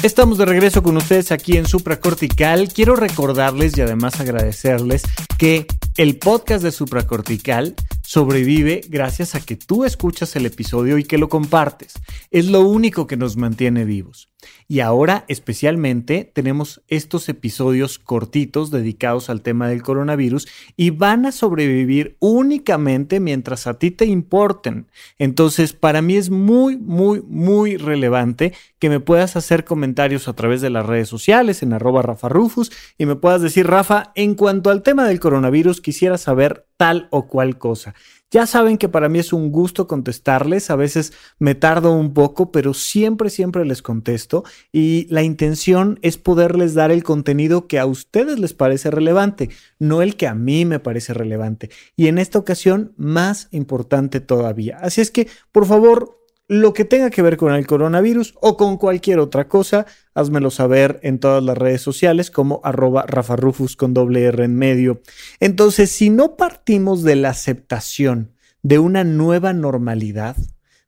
Estamos 0.02 0.38
de 0.38 0.46
regreso 0.46 0.82
con 0.82 0.96
ustedes 0.96 1.30
aquí 1.30 1.58
en 1.58 1.66
Supracortical. 1.66 2.72
Quiero 2.72 2.96
recordarles 2.96 3.76
y 3.76 3.82
además 3.82 4.18
agradecerles 4.20 5.02
que 5.38 5.66
el 5.98 6.16
podcast 6.16 6.64
de 6.64 6.72
Supracortical 6.72 7.74
sobrevive 8.02 8.80
gracias 8.88 9.34
a 9.34 9.40
que 9.40 9.56
tú 9.56 9.84
escuchas 9.84 10.34
el 10.36 10.46
episodio 10.46 10.96
y 10.96 11.04
que 11.04 11.18
lo 11.18 11.28
compartes. 11.28 11.92
Es 12.30 12.46
lo 12.46 12.62
único 12.62 13.06
que 13.06 13.18
nos 13.18 13.36
mantiene 13.36 13.84
vivos. 13.84 14.30
Y 14.68 14.80
ahora 14.80 15.24
especialmente 15.28 16.30
tenemos 16.32 16.82
estos 16.88 17.28
episodios 17.28 17.98
cortitos 17.98 18.70
dedicados 18.70 19.30
al 19.30 19.42
tema 19.42 19.68
del 19.68 19.82
coronavirus 19.82 20.48
y 20.76 20.90
van 20.90 21.24
a 21.24 21.32
sobrevivir 21.32 22.16
únicamente 22.18 23.20
mientras 23.20 23.66
a 23.66 23.78
ti 23.78 23.90
te 23.90 24.06
importen. 24.06 24.88
Entonces, 25.18 25.72
para 25.72 26.02
mí 26.02 26.16
es 26.16 26.30
muy, 26.30 26.76
muy, 26.76 27.22
muy 27.22 27.76
relevante 27.76 28.52
que 28.78 28.90
me 28.90 29.00
puedas 29.00 29.36
hacer 29.36 29.64
comentarios 29.64 30.28
a 30.28 30.34
través 30.34 30.60
de 30.60 30.70
las 30.70 30.84
redes 30.84 31.08
sociales 31.08 31.62
en 31.62 31.72
arroba 31.72 32.02
Rafa 32.02 32.28
Rufus 32.28 32.72
y 32.98 33.06
me 33.06 33.16
puedas 33.16 33.42
decir, 33.42 33.66
Rafa, 33.66 34.12
en 34.14 34.34
cuanto 34.34 34.70
al 34.70 34.82
tema 34.82 35.06
del 35.06 35.20
coronavirus, 35.20 35.80
quisiera 35.80 36.18
saber 36.18 36.66
tal 36.76 37.08
o 37.10 37.28
cual 37.28 37.58
cosa. 37.58 37.94
Ya 38.32 38.44
saben 38.46 38.76
que 38.76 38.88
para 38.88 39.08
mí 39.08 39.20
es 39.20 39.32
un 39.32 39.52
gusto 39.52 39.86
contestarles, 39.86 40.70
a 40.70 40.76
veces 40.76 41.12
me 41.38 41.54
tardo 41.54 41.92
un 41.92 42.12
poco, 42.12 42.50
pero 42.50 42.74
siempre, 42.74 43.30
siempre 43.30 43.64
les 43.64 43.82
contesto 43.82 44.42
y 44.72 45.06
la 45.10 45.22
intención 45.22 46.00
es 46.02 46.18
poderles 46.18 46.74
dar 46.74 46.90
el 46.90 47.04
contenido 47.04 47.68
que 47.68 47.78
a 47.78 47.86
ustedes 47.86 48.40
les 48.40 48.52
parece 48.52 48.90
relevante, 48.90 49.50
no 49.78 50.02
el 50.02 50.16
que 50.16 50.26
a 50.26 50.34
mí 50.34 50.64
me 50.64 50.80
parece 50.80 51.14
relevante. 51.14 51.70
Y 51.94 52.08
en 52.08 52.18
esta 52.18 52.40
ocasión, 52.40 52.92
más 52.96 53.46
importante 53.52 54.18
todavía. 54.18 54.78
Así 54.80 55.00
es 55.00 55.12
que, 55.12 55.28
por 55.52 55.66
favor, 55.66 56.15
lo 56.48 56.72
que 56.72 56.84
tenga 56.84 57.10
que 57.10 57.22
ver 57.22 57.36
con 57.36 57.52
el 57.54 57.66
coronavirus 57.66 58.34
o 58.40 58.56
con 58.56 58.76
cualquier 58.76 59.18
otra 59.18 59.48
cosa, 59.48 59.86
házmelo 60.14 60.50
saber 60.50 61.00
en 61.02 61.18
todas 61.18 61.42
las 61.42 61.58
redes 61.58 61.82
sociales 61.82 62.30
como 62.30 62.60
arroba 62.62 63.04
rafarufus 63.06 63.76
con 63.76 63.94
doble 63.94 64.24
R 64.24 64.44
en 64.44 64.54
medio. 64.54 65.02
Entonces, 65.40 65.90
si 65.90 66.10
no 66.10 66.36
partimos 66.36 67.02
de 67.02 67.16
la 67.16 67.30
aceptación 67.30 68.32
de 68.62 68.78
una 68.78 69.04
nueva 69.04 69.52
normalidad, 69.52 70.36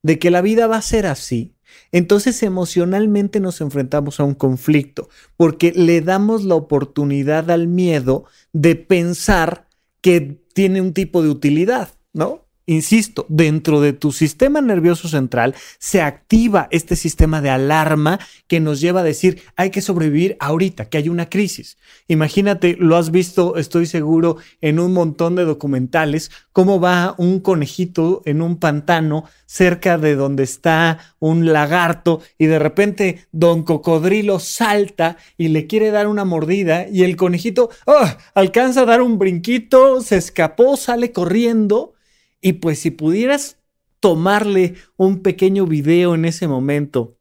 de 0.02 0.18
que 0.18 0.30
la 0.30 0.42
vida 0.42 0.66
va 0.68 0.76
a 0.76 0.82
ser 0.82 1.06
así, 1.06 1.56
entonces 1.92 2.42
emocionalmente 2.42 3.40
nos 3.40 3.60
enfrentamos 3.60 4.20
a 4.20 4.24
un 4.24 4.34
conflicto 4.34 5.08
porque 5.36 5.72
le 5.72 6.00
damos 6.00 6.44
la 6.44 6.54
oportunidad 6.54 7.50
al 7.50 7.68
miedo 7.68 8.24
de 8.52 8.76
pensar 8.76 9.68
que 10.00 10.40
tiene 10.54 10.80
un 10.80 10.92
tipo 10.92 11.22
de 11.22 11.28
utilidad, 11.28 11.90
¿no? 12.12 12.47
Insisto, 12.70 13.24
dentro 13.30 13.80
de 13.80 13.94
tu 13.94 14.12
sistema 14.12 14.60
nervioso 14.60 15.08
central 15.08 15.54
se 15.78 16.02
activa 16.02 16.68
este 16.70 16.96
sistema 16.96 17.40
de 17.40 17.48
alarma 17.48 18.20
que 18.46 18.60
nos 18.60 18.82
lleva 18.82 19.00
a 19.00 19.04
decir 19.04 19.40
hay 19.56 19.70
que 19.70 19.80
sobrevivir 19.80 20.36
ahorita, 20.38 20.84
que 20.84 20.98
hay 20.98 21.08
una 21.08 21.30
crisis. 21.30 21.78
Imagínate, 22.08 22.76
lo 22.78 22.98
has 22.98 23.10
visto, 23.10 23.56
estoy 23.56 23.86
seguro, 23.86 24.36
en 24.60 24.80
un 24.80 24.92
montón 24.92 25.34
de 25.34 25.46
documentales, 25.46 26.30
cómo 26.52 26.78
va 26.78 27.14
un 27.16 27.40
conejito 27.40 28.20
en 28.26 28.42
un 28.42 28.58
pantano 28.58 29.24
cerca 29.46 29.96
de 29.96 30.14
donde 30.14 30.42
está 30.42 30.98
un 31.20 31.50
lagarto 31.50 32.20
y 32.36 32.48
de 32.48 32.58
repente 32.58 33.26
don 33.32 33.62
cocodrilo 33.62 34.40
salta 34.40 35.16
y 35.38 35.48
le 35.48 35.66
quiere 35.66 35.90
dar 35.90 36.06
una 36.06 36.26
mordida 36.26 36.86
y 36.86 37.04
el 37.04 37.16
conejito 37.16 37.70
¡ah! 37.86 38.18
alcanza 38.34 38.82
a 38.82 38.84
dar 38.84 39.00
un 39.00 39.18
brinquito, 39.18 40.02
se 40.02 40.18
escapó, 40.18 40.76
sale 40.76 41.12
corriendo 41.12 41.94
y 42.40 42.54
pues 42.54 42.78
si 42.78 42.90
pudieras 42.90 43.58
tomarle 44.00 44.74
un 44.96 45.22
pequeño 45.22 45.66
video 45.66 46.14
en 46.14 46.24
ese 46.24 46.48
momento 46.48 47.16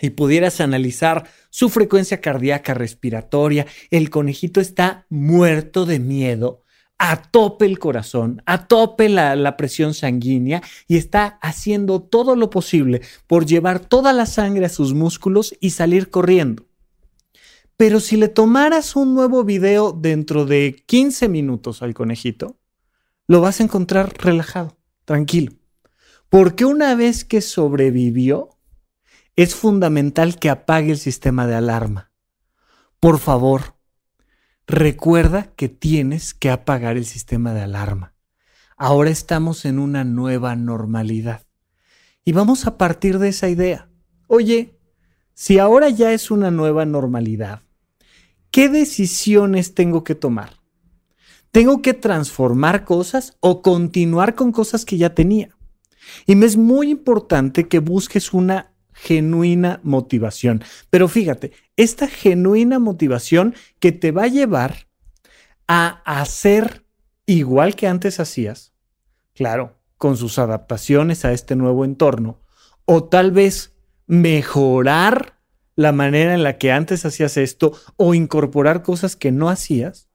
y 0.00 0.10
pudieras 0.10 0.60
analizar 0.60 1.28
su 1.50 1.68
frecuencia 1.68 2.20
cardíaca 2.20 2.74
respiratoria, 2.74 3.66
el 3.90 4.10
conejito 4.10 4.60
está 4.60 5.06
muerto 5.08 5.86
de 5.86 5.98
miedo, 5.98 6.62
a 6.98 7.20
tope 7.20 7.66
el 7.66 7.78
corazón, 7.78 8.42
a 8.46 8.68
tope 8.68 9.08
la, 9.08 9.56
presión 9.56 9.92
sanguínea 9.92 10.62
y 10.86 10.96
está 10.96 11.38
haciendo 11.42 12.00
todo 12.00 12.36
lo 12.36 12.48
posible 12.48 13.02
por 13.26 13.44
llevar 13.44 13.80
toda 13.80 14.12
la 14.12 14.26
sangre 14.26 14.66
a 14.66 14.68
sus 14.68 14.94
músculos 14.94 15.54
y 15.60 15.70
salir 15.70 16.10
corriendo. 16.10 16.64
Pero 17.76 17.98
si 17.98 18.16
le 18.16 18.28
tomaras 18.28 18.94
un 18.94 19.14
nuevo 19.14 19.42
video 19.42 19.92
dentro 19.92 20.46
de 20.46 20.84
15 20.86 21.28
minutos 21.28 21.82
al 21.82 21.94
conejito, 21.94 22.56
lo 23.26 23.40
vas 23.40 23.60
a 23.60 23.64
encontrar 23.64 24.14
relajado, 24.18 24.78
tranquilo. 25.04 25.52
Porque 26.28 26.64
una 26.64 26.94
vez 26.94 27.24
que 27.24 27.40
sobrevivió, 27.40 28.50
es 29.36 29.54
fundamental 29.54 30.38
que 30.38 30.50
apague 30.50 30.92
el 30.92 30.98
sistema 30.98 31.46
de 31.46 31.54
alarma. 31.54 32.10
Por 33.00 33.18
favor, 33.18 33.76
recuerda 34.66 35.52
que 35.56 35.68
tienes 35.68 36.34
que 36.34 36.50
apagar 36.50 36.96
el 36.96 37.06
sistema 37.06 37.52
de 37.52 37.62
alarma. 37.62 38.14
Ahora 38.76 39.10
estamos 39.10 39.64
en 39.64 39.78
una 39.78 40.04
nueva 40.04 40.56
normalidad. 40.56 41.46
Y 42.24 42.32
vamos 42.32 42.66
a 42.66 42.78
partir 42.78 43.18
de 43.18 43.28
esa 43.28 43.48
idea. 43.48 43.88
Oye, 44.26 44.78
si 45.34 45.58
ahora 45.58 45.88
ya 45.88 46.12
es 46.12 46.30
una 46.30 46.50
nueva 46.50 46.84
normalidad, 46.84 47.62
¿qué 48.50 48.68
decisiones 48.68 49.74
tengo 49.74 50.04
que 50.04 50.14
tomar? 50.14 50.61
Tengo 51.52 51.82
que 51.82 51.94
transformar 51.94 52.84
cosas 52.84 53.36
o 53.40 53.62
continuar 53.62 54.34
con 54.34 54.50
cosas 54.52 54.84
que 54.84 54.96
ya 54.96 55.14
tenía. 55.14 55.50
Y 56.26 56.34
me 56.34 56.46
es 56.46 56.56
muy 56.56 56.90
importante 56.90 57.68
que 57.68 57.78
busques 57.78 58.32
una 58.32 58.72
genuina 58.92 59.80
motivación. 59.82 60.64
Pero 60.90 61.08
fíjate, 61.08 61.52
esta 61.76 62.08
genuina 62.08 62.78
motivación 62.78 63.54
que 63.78 63.92
te 63.92 64.12
va 64.12 64.24
a 64.24 64.28
llevar 64.28 64.88
a 65.68 66.02
hacer 66.04 66.84
igual 67.26 67.76
que 67.76 67.86
antes 67.86 68.18
hacías, 68.18 68.72
claro, 69.34 69.78
con 69.96 70.16
sus 70.16 70.38
adaptaciones 70.38 71.24
a 71.24 71.32
este 71.32 71.54
nuevo 71.54 71.84
entorno, 71.84 72.40
o 72.84 73.04
tal 73.04 73.30
vez 73.30 73.76
mejorar 74.06 75.38
la 75.76 75.92
manera 75.92 76.34
en 76.34 76.42
la 76.42 76.58
que 76.58 76.72
antes 76.72 77.04
hacías 77.06 77.36
esto 77.36 77.72
o 77.96 78.14
incorporar 78.14 78.82
cosas 78.82 79.16
que 79.16 79.32
no 79.32 79.48
hacías, 79.48 80.08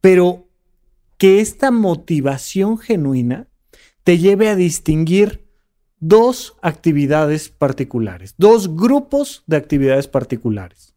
pero 0.00 0.49
que 1.20 1.42
esta 1.42 1.70
motivación 1.70 2.78
genuina 2.78 3.46
te 4.04 4.16
lleve 4.16 4.48
a 4.48 4.56
distinguir 4.56 5.46
dos 5.98 6.56
actividades 6.62 7.50
particulares, 7.50 8.34
dos 8.38 8.74
grupos 8.74 9.44
de 9.46 9.58
actividades 9.58 10.08
particulares. 10.08 10.94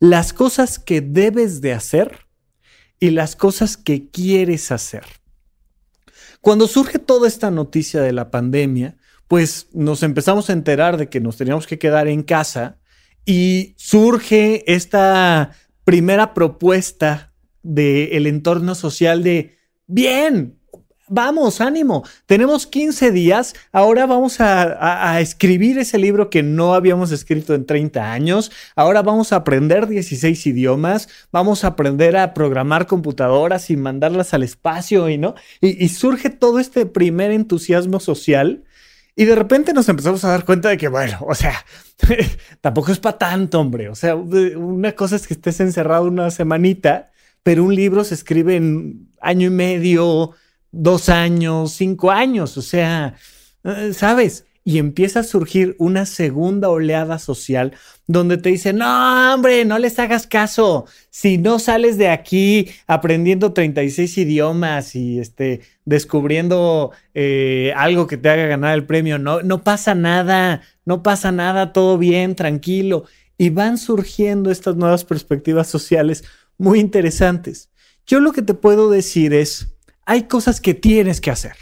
Las 0.00 0.34
cosas 0.34 0.78
que 0.78 1.00
debes 1.00 1.62
de 1.62 1.72
hacer 1.72 2.26
y 3.00 3.08
las 3.08 3.36
cosas 3.36 3.78
que 3.78 4.10
quieres 4.10 4.70
hacer. 4.70 5.04
Cuando 6.42 6.68
surge 6.68 6.98
toda 6.98 7.26
esta 7.26 7.50
noticia 7.50 8.02
de 8.02 8.12
la 8.12 8.30
pandemia, 8.30 8.98
pues 9.28 9.68
nos 9.72 10.02
empezamos 10.02 10.50
a 10.50 10.52
enterar 10.52 10.98
de 10.98 11.08
que 11.08 11.20
nos 11.20 11.38
teníamos 11.38 11.66
que 11.66 11.78
quedar 11.78 12.06
en 12.06 12.22
casa 12.22 12.76
y 13.24 13.72
surge 13.78 14.62
esta 14.70 15.52
primera 15.84 16.34
propuesta 16.34 17.33
del 17.64 18.26
entorno 18.28 18.76
social 18.76 19.24
de, 19.24 19.56
bien, 19.86 20.58
vamos, 21.08 21.60
ánimo, 21.60 22.04
tenemos 22.26 22.66
15 22.66 23.10
días, 23.10 23.54
ahora 23.72 24.06
vamos 24.06 24.40
a, 24.40 25.20
escribir 25.20 25.78
ese 25.78 25.98
libro 25.98 26.30
que 26.30 26.42
no 26.42 26.74
habíamos 26.74 27.10
escrito 27.10 27.54
en 27.54 27.66
30 27.66 28.12
años, 28.12 28.50
ahora 28.76 29.02
vamos 29.02 29.32
a 29.32 29.36
aprender 29.36 29.86
16 29.86 30.46
idiomas, 30.46 31.08
vamos 31.32 31.64
a 31.64 31.68
aprender 31.68 32.16
a 32.16 32.34
programar 32.34 32.86
computadoras 32.86 33.70
y 33.70 33.76
mandarlas 33.76 34.34
al 34.34 34.42
espacio 34.42 35.08
y 35.08 35.18
no, 35.18 35.34
y, 35.60 35.88
surge 35.88 36.30
todo 36.30 36.58
este 36.58 36.86
primer 36.86 37.30
entusiasmo 37.30 38.00
social. 38.00 38.64
Y 39.16 39.26
de 39.26 39.36
repente 39.36 39.72
nos 39.72 39.88
empezamos 39.88 40.24
a 40.24 40.28
dar 40.30 40.44
cuenta 40.44 40.68
de 40.70 40.76
que, 40.76 40.88
bueno, 40.88 41.18
o 41.20 41.36
sea, 41.36 41.64
tampoco 42.60 42.90
es 42.90 42.98
para 42.98 43.16
tanto, 43.16 43.60
hombre. 43.60 43.88
O 43.88 43.94
sea, 43.94 44.16
una 44.16 44.92
cosa 44.92 45.14
es 45.14 45.28
que 45.28 45.34
estés 45.34 45.60
encerrado 45.60 46.06
una 46.06 46.32
semanita 46.32 47.12
pero 47.44 47.62
un 47.62 47.74
libro 47.74 48.02
se 48.02 48.14
escribe 48.14 48.56
en 48.56 49.12
año 49.20 49.46
y 49.46 49.50
medio, 49.50 50.32
dos 50.72 51.08
años, 51.08 51.72
cinco 51.72 52.10
años, 52.10 52.56
o 52.56 52.62
sea, 52.62 53.14
eh, 53.62 53.92
¿sabes? 53.92 54.46
Y 54.64 54.78
empieza 54.78 55.20
a 55.20 55.24
surgir 55.24 55.76
una 55.78 56.06
segunda 56.06 56.70
oleada 56.70 57.18
social 57.18 57.74
donde 58.06 58.38
te 58.38 58.48
dicen, 58.48 58.78
no, 58.78 59.34
hombre, 59.34 59.66
no 59.66 59.78
les 59.78 59.98
hagas 59.98 60.26
caso. 60.26 60.86
Si 61.10 61.36
no 61.36 61.58
sales 61.58 61.98
de 61.98 62.08
aquí 62.08 62.70
aprendiendo 62.86 63.52
36 63.52 64.18
idiomas 64.18 64.94
y 64.94 65.18
este, 65.20 65.60
descubriendo 65.84 66.92
eh, 67.12 67.74
algo 67.76 68.06
que 68.06 68.16
te 68.16 68.30
haga 68.30 68.46
ganar 68.46 68.74
el 68.74 68.86
premio, 68.86 69.18
no, 69.18 69.42
no 69.42 69.62
pasa 69.62 69.94
nada, 69.94 70.62
no 70.86 71.02
pasa 71.02 71.30
nada, 71.30 71.74
todo 71.74 71.98
bien, 71.98 72.34
tranquilo. 72.34 73.04
Y 73.36 73.50
van 73.50 73.76
surgiendo 73.76 74.50
estas 74.50 74.76
nuevas 74.76 75.04
perspectivas 75.04 75.66
sociales 75.66 76.24
muy 76.58 76.80
interesantes. 76.80 77.70
Yo 78.06 78.20
lo 78.20 78.32
que 78.32 78.42
te 78.42 78.54
puedo 78.54 78.90
decir 78.90 79.32
es, 79.32 79.74
hay 80.04 80.24
cosas 80.24 80.60
que 80.60 80.74
tienes 80.74 81.20
que 81.20 81.30
hacer. 81.30 81.56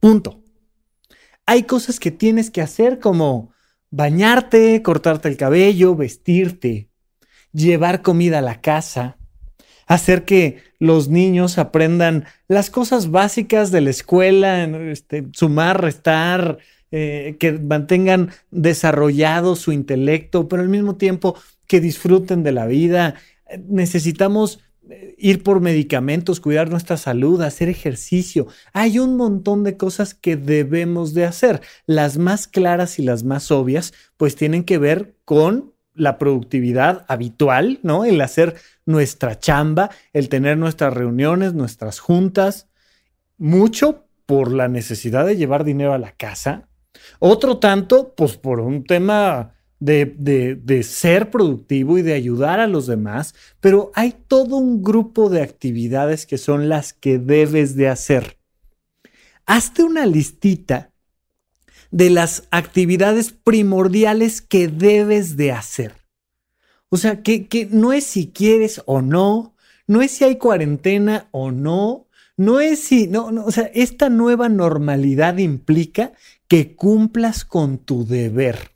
Punto. 0.00 0.42
Hay 1.46 1.62
cosas 1.62 2.00
que 2.00 2.10
tienes 2.10 2.50
que 2.50 2.60
hacer 2.60 2.98
como 2.98 3.52
bañarte, 3.90 4.82
cortarte 4.82 5.28
el 5.28 5.36
cabello, 5.36 5.94
vestirte, 5.96 6.90
llevar 7.52 8.02
comida 8.02 8.38
a 8.38 8.42
la 8.42 8.60
casa, 8.60 9.16
hacer 9.86 10.24
que 10.24 10.62
los 10.78 11.08
niños 11.08 11.58
aprendan 11.58 12.26
las 12.48 12.70
cosas 12.70 13.10
básicas 13.10 13.70
de 13.70 13.80
la 13.80 13.90
escuela, 13.90 14.64
este, 14.90 15.26
sumar, 15.32 15.80
restar, 15.80 16.58
eh, 16.90 17.36
que 17.40 17.52
mantengan 17.52 18.30
desarrollado 18.50 19.56
su 19.56 19.72
intelecto, 19.72 20.48
pero 20.48 20.62
al 20.62 20.68
mismo 20.68 20.96
tiempo 20.96 21.36
que 21.66 21.80
disfruten 21.80 22.42
de 22.42 22.52
la 22.52 22.66
vida, 22.66 23.14
necesitamos 23.68 24.60
eh, 24.88 25.14
ir 25.18 25.42
por 25.42 25.60
medicamentos, 25.60 26.40
cuidar 26.40 26.70
nuestra 26.70 26.96
salud, 26.96 27.42
hacer 27.42 27.68
ejercicio. 27.68 28.46
Hay 28.72 28.98
un 28.98 29.16
montón 29.16 29.64
de 29.64 29.76
cosas 29.76 30.14
que 30.14 30.36
debemos 30.36 31.14
de 31.14 31.24
hacer. 31.24 31.60
Las 31.86 32.18
más 32.18 32.46
claras 32.46 32.98
y 32.98 33.02
las 33.02 33.24
más 33.24 33.50
obvias, 33.50 33.92
pues 34.16 34.36
tienen 34.36 34.64
que 34.64 34.78
ver 34.78 35.16
con 35.24 35.74
la 35.94 36.18
productividad 36.18 37.04
habitual, 37.08 37.80
¿no? 37.82 38.04
El 38.04 38.20
hacer 38.20 38.56
nuestra 38.84 39.38
chamba, 39.38 39.90
el 40.12 40.28
tener 40.28 40.58
nuestras 40.58 40.92
reuniones, 40.92 41.54
nuestras 41.54 42.00
juntas, 42.00 42.68
mucho 43.38 44.04
por 44.26 44.52
la 44.52 44.68
necesidad 44.68 45.24
de 45.24 45.36
llevar 45.36 45.64
dinero 45.64 45.94
a 45.94 45.98
la 45.98 46.12
casa, 46.12 46.68
otro 47.18 47.58
tanto, 47.58 48.14
pues 48.14 48.36
por 48.36 48.60
un 48.60 48.84
tema 48.84 49.55
de, 49.78 50.82
ser 50.82 51.30
productivo 51.30 51.98
y 51.98 52.02
de 52.02 52.14
ayudar 52.14 52.60
a 52.60 52.66
los 52.66 52.86
demás, 52.86 53.34
pero 53.60 53.92
hay 53.94 54.14
todo 54.26 54.56
un 54.56 54.82
grupo 54.82 55.28
de 55.28 55.42
actividades 55.42 56.26
que 56.26 56.38
son 56.38 56.68
las 56.68 56.92
que 56.92 57.18
debes 57.18 57.76
de 57.76 57.88
hacer. 57.88 58.38
Hazte 59.44 59.84
una 59.84 60.06
listita 60.06 60.90
de 61.90 62.10
las 62.10 62.44
actividades 62.50 63.32
primordiales 63.32 64.40
que 64.40 64.68
debes 64.68 65.36
de 65.36 65.52
hacer. 65.52 65.92
O 66.88 66.96
sea, 66.96 67.22
que, 67.22 67.46
que 67.46 67.66
no 67.70 67.92
es 67.92 68.04
si 68.04 68.28
quieres 68.28 68.82
o 68.86 69.02
no, 69.02 69.54
no 69.86 70.02
es 70.02 70.12
si 70.12 70.24
hay 70.24 70.36
cuarentena 70.36 71.28
o 71.30 71.52
no, 71.52 72.06
no 72.36 72.60
es 72.60 72.80
si, 72.80 73.06
no, 73.06 73.30
no, 73.30 73.44
o 73.44 73.50
sea, 73.50 73.70
esta 73.74 74.08
nueva 74.08 74.48
normalidad 74.48 75.38
implica 75.38 76.12
que 76.48 76.74
cumplas 76.74 77.44
con 77.44 77.78
tu 77.78 78.04
deber. 78.04 78.75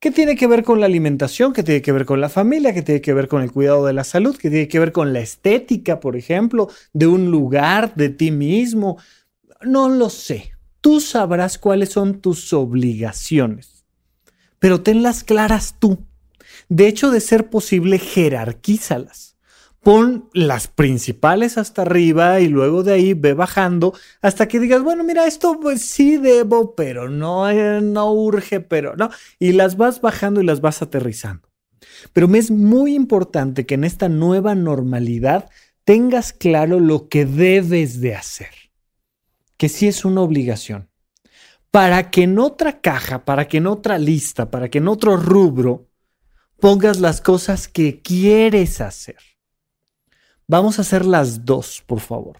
Que 0.00 0.10
tiene 0.10 0.36
que 0.36 0.46
ver 0.46 0.62
con 0.62 0.80
la 0.80 0.86
alimentación, 0.86 1.52
que 1.52 1.62
tiene 1.62 1.82
que 1.82 1.92
ver 1.92 2.04
con 2.04 2.20
la 2.20 2.28
familia, 2.28 2.72
que 2.72 2.82
tiene 2.82 3.00
que 3.00 3.14
ver 3.14 3.26
con 3.26 3.42
el 3.42 3.50
cuidado 3.50 3.86
de 3.86 3.92
la 3.92 4.04
salud, 4.04 4.36
que 4.36 4.50
tiene 4.50 4.68
que 4.68 4.78
ver 4.78 4.92
con 4.92 5.12
la 5.12 5.20
estética, 5.20 5.98
por 5.98 6.16
ejemplo, 6.16 6.68
de 6.92 7.06
un 7.06 7.30
lugar, 7.30 7.94
de 7.94 8.08
ti 8.08 8.30
mismo. 8.30 8.98
No 9.62 9.88
lo 9.88 10.08
sé. 10.08 10.52
Tú 10.80 11.00
sabrás 11.00 11.58
cuáles 11.58 11.90
son 11.90 12.20
tus 12.20 12.52
obligaciones, 12.52 13.84
pero 14.60 14.82
tenlas 14.82 15.24
claras 15.24 15.76
tú. 15.80 15.98
De 16.68 16.86
hecho, 16.86 17.10
de 17.10 17.20
ser 17.20 17.50
posible, 17.50 17.98
jerarquízalas. 17.98 19.36
Pon 19.82 20.28
las 20.32 20.66
principales 20.66 21.56
hasta 21.56 21.82
arriba 21.82 22.40
y 22.40 22.48
luego 22.48 22.82
de 22.82 22.92
ahí 22.92 23.14
ve 23.14 23.32
bajando 23.32 23.94
hasta 24.20 24.48
que 24.48 24.58
digas, 24.58 24.82
bueno, 24.82 25.04
mira, 25.04 25.26
esto 25.26 25.58
pues 25.60 25.82
sí 25.82 26.16
debo, 26.16 26.74
pero 26.74 27.08
no, 27.08 27.48
eh, 27.48 27.80
no 27.80 28.12
urge, 28.12 28.60
pero 28.60 28.96
no. 28.96 29.10
Y 29.38 29.52
las 29.52 29.76
vas 29.76 30.00
bajando 30.00 30.40
y 30.40 30.44
las 30.44 30.60
vas 30.60 30.82
aterrizando. 30.82 31.48
Pero 32.12 32.28
me 32.28 32.38
es 32.38 32.50
muy 32.50 32.94
importante 32.94 33.66
que 33.66 33.74
en 33.74 33.84
esta 33.84 34.08
nueva 34.08 34.54
normalidad 34.54 35.48
tengas 35.84 36.32
claro 36.32 36.80
lo 36.80 37.08
que 37.08 37.24
debes 37.24 38.00
de 38.00 38.14
hacer, 38.14 38.50
que 39.56 39.68
sí 39.68 39.88
es 39.88 40.04
una 40.04 40.20
obligación, 40.20 40.90
para 41.70 42.10
que 42.10 42.24
en 42.24 42.38
otra 42.38 42.80
caja, 42.80 43.24
para 43.24 43.48
que 43.48 43.58
en 43.58 43.66
otra 43.66 43.98
lista, 43.98 44.50
para 44.50 44.68
que 44.68 44.78
en 44.78 44.88
otro 44.88 45.16
rubro 45.16 45.88
pongas 46.60 47.00
las 47.00 47.20
cosas 47.20 47.68
que 47.68 48.02
quieres 48.02 48.80
hacer. 48.80 49.16
Vamos 50.50 50.78
a 50.78 50.82
hacer 50.82 51.04
las 51.04 51.44
dos, 51.44 51.84
por 51.86 52.00
favor. 52.00 52.38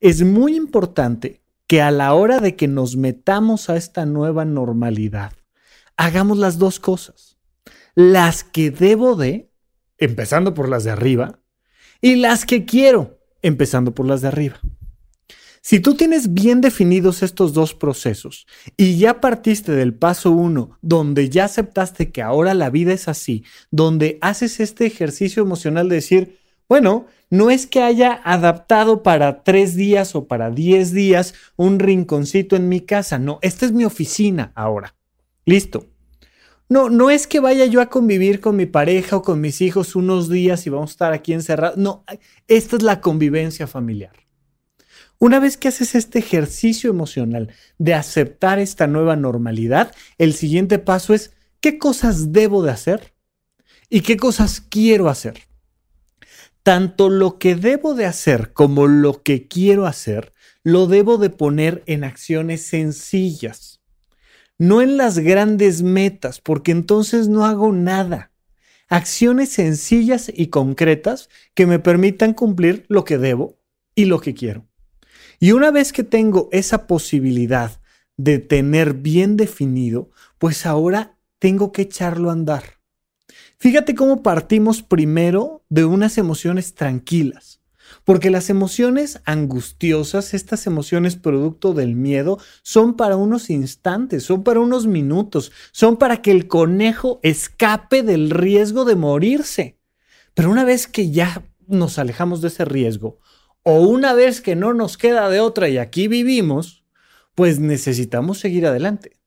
Es 0.00 0.22
muy 0.22 0.56
importante 0.56 1.42
que 1.66 1.82
a 1.82 1.90
la 1.90 2.14
hora 2.14 2.40
de 2.40 2.56
que 2.56 2.66
nos 2.66 2.96
metamos 2.96 3.68
a 3.68 3.76
esta 3.76 4.06
nueva 4.06 4.46
normalidad, 4.46 5.34
hagamos 5.98 6.38
las 6.38 6.58
dos 6.58 6.80
cosas. 6.80 7.36
Las 7.94 8.42
que 8.42 8.70
debo 8.70 9.16
de, 9.16 9.52
empezando 9.98 10.54
por 10.54 10.70
las 10.70 10.84
de 10.84 10.92
arriba, 10.92 11.40
y 12.00 12.16
las 12.16 12.46
que 12.46 12.64
quiero, 12.64 13.18
empezando 13.42 13.94
por 13.94 14.06
las 14.06 14.22
de 14.22 14.28
arriba. 14.28 14.58
Si 15.60 15.78
tú 15.78 15.94
tienes 15.94 16.32
bien 16.32 16.62
definidos 16.62 17.22
estos 17.22 17.52
dos 17.52 17.74
procesos 17.74 18.46
y 18.78 18.96
ya 18.96 19.20
partiste 19.20 19.72
del 19.72 19.92
paso 19.92 20.30
uno, 20.30 20.78
donde 20.80 21.28
ya 21.28 21.44
aceptaste 21.44 22.10
que 22.12 22.22
ahora 22.22 22.54
la 22.54 22.70
vida 22.70 22.94
es 22.94 23.08
así, 23.08 23.44
donde 23.70 24.16
haces 24.22 24.58
este 24.58 24.86
ejercicio 24.86 25.42
emocional 25.42 25.90
de 25.90 25.96
decir, 25.96 26.39
bueno, 26.70 27.06
no 27.30 27.50
es 27.50 27.66
que 27.66 27.82
haya 27.82 28.20
adaptado 28.22 29.02
para 29.02 29.42
tres 29.42 29.74
días 29.74 30.14
o 30.14 30.28
para 30.28 30.52
diez 30.52 30.92
días 30.92 31.34
un 31.56 31.80
rinconcito 31.80 32.54
en 32.54 32.68
mi 32.68 32.78
casa, 32.78 33.18
no, 33.18 33.40
esta 33.42 33.66
es 33.66 33.72
mi 33.72 33.84
oficina 33.84 34.52
ahora. 34.54 34.94
Listo. 35.44 35.88
No, 36.68 36.88
no 36.88 37.10
es 37.10 37.26
que 37.26 37.40
vaya 37.40 37.66
yo 37.66 37.80
a 37.80 37.90
convivir 37.90 38.40
con 38.40 38.54
mi 38.54 38.66
pareja 38.66 39.16
o 39.16 39.22
con 39.22 39.40
mis 39.40 39.60
hijos 39.62 39.96
unos 39.96 40.28
días 40.28 40.64
y 40.64 40.70
vamos 40.70 40.90
a 40.90 40.92
estar 40.92 41.12
aquí 41.12 41.32
encerrados. 41.32 41.76
No, 41.76 42.04
esta 42.46 42.76
es 42.76 42.84
la 42.84 43.00
convivencia 43.00 43.66
familiar. 43.66 44.12
Una 45.18 45.40
vez 45.40 45.56
que 45.56 45.66
haces 45.66 45.96
este 45.96 46.20
ejercicio 46.20 46.88
emocional 46.88 47.52
de 47.78 47.94
aceptar 47.94 48.60
esta 48.60 48.86
nueva 48.86 49.16
normalidad, 49.16 49.92
el 50.18 50.34
siguiente 50.34 50.78
paso 50.78 51.14
es, 51.14 51.32
¿qué 51.60 51.78
cosas 51.78 52.30
debo 52.30 52.62
de 52.62 52.70
hacer? 52.70 53.12
¿Y 53.88 54.02
qué 54.02 54.16
cosas 54.16 54.60
quiero 54.60 55.08
hacer? 55.08 55.49
Tanto 56.70 57.10
lo 57.10 57.36
que 57.40 57.56
debo 57.56 57.94
de 57.94 58.06
hacer 58.06 58.52
como 58.52 58.86
lo 58.86 59.24
que 59.24 59.48
quiero 59.48 59.86
hacer, 59.86 60.32
lo 60.62 60.86
debo 60.86 61.18
de 61.18 61.28
poner 61.28 61.82
en 61.86 62.04
acciones 62.04 62.62
sencillas, 62.64 63.80
no 64.56 64.80
en 64.80 64.96
las 64.96 65.18
grandes 65.18 65.82
metas, 65.82 66.40
porque 66.40 66.70
entonces 66.70 67.26
no 67.26 67.44
hago 67.44 67.72
nada. 67.72 68.30
Acciones 68.88 69.48
sencillas 69.48 70.30
y 70.32 70.46
concretas 70.46 71.28
que 71.54 71.66
me 71.66 71.80
permitan 71.80 72.34
cumplir 72.34 72.86
lo 72.86 73.04
que 73.04 73.18
debo 73.18 73.58
y 73.96 74.04
lo 74.04 74.20
que 74.20 74.34
quiero. 74.34 74.68
Y 75.40 75.50
una 75.50 75.72
vez 75.72 75.92
que 75.92 76.04
tengo 76.04 76.48
esa 76.52 76.86
posibilidad 76.86 77.80
de 78.16 78.38
tener 78.38 78.94
bien 78.94 79.36
definido, 79.36 80.10
pues 80.38 80.66
ahora 80.66 81.18
tengo 81.40 81.72
que 81.72 81.82
echarlo 81.82 82.30
a 82.30 82.34
andar. 82.34 82.79
Fíjate 83.60 83.94
cómo 83.94 84.22
partimos 84.22 84.82
primero 84.82 85.66
de 85.68 85.84
unas 85.84 86.16
emociones 86.16 86.72
tranquilas, 86.72 87.60
porque 88.04 88.30
las 88.30 88.48
emociones 88.48 89.20
angustiosas, 89.26 90.32
estas 90.32 90.66
emociones 90.66 91.16
producto 91.16 91.74
del 91.74 91.94
miedo, 91.94 92.38
son 92.62 92.94
para 92.94 93.16
unos 93.16 93.50
instantes, 93.50 94.22
son 94.22 94.44
para 94.44 94.60
unos 94.60 94.86
minutos, 94.86 95.52
son 95.72 95.98
para 95.98 96.22
que 96.22 96.30
el 96.30 96.48
conejo 96.48 97.20
escape 97.22 98.02
del 98.02 98.30
riesgo 98.30 98.86
de 98.86 98.96
morirse. 98.96 99.78
Pero 100.32 100.50
una 100.50 100.64
vez 100.64 100.86
que 100.86 101.10
ya 101.10 101.44
nos 101.66 101.98
alejamos 101.98 102.40
de 102.40 102.48
ese 102.48 102.64
riesgo, 102.64 103.18
o 103.62 103.82
una 103.82 104.14
vez 104.14 104.40
que 104.40 104.56
no 104.56 104.72
nos 104.72 104.96
queda 104.96 105.28
de 105.28 105.40
otra 105.40 105.68
y 105.68 105.76
aquí 105.76 106.08
vivimos, 106.08 106.82
pues 107.34 107.58
necesitamos 107.58 108.38
seguir 108.38 108.64
adelante, 108.64 109.20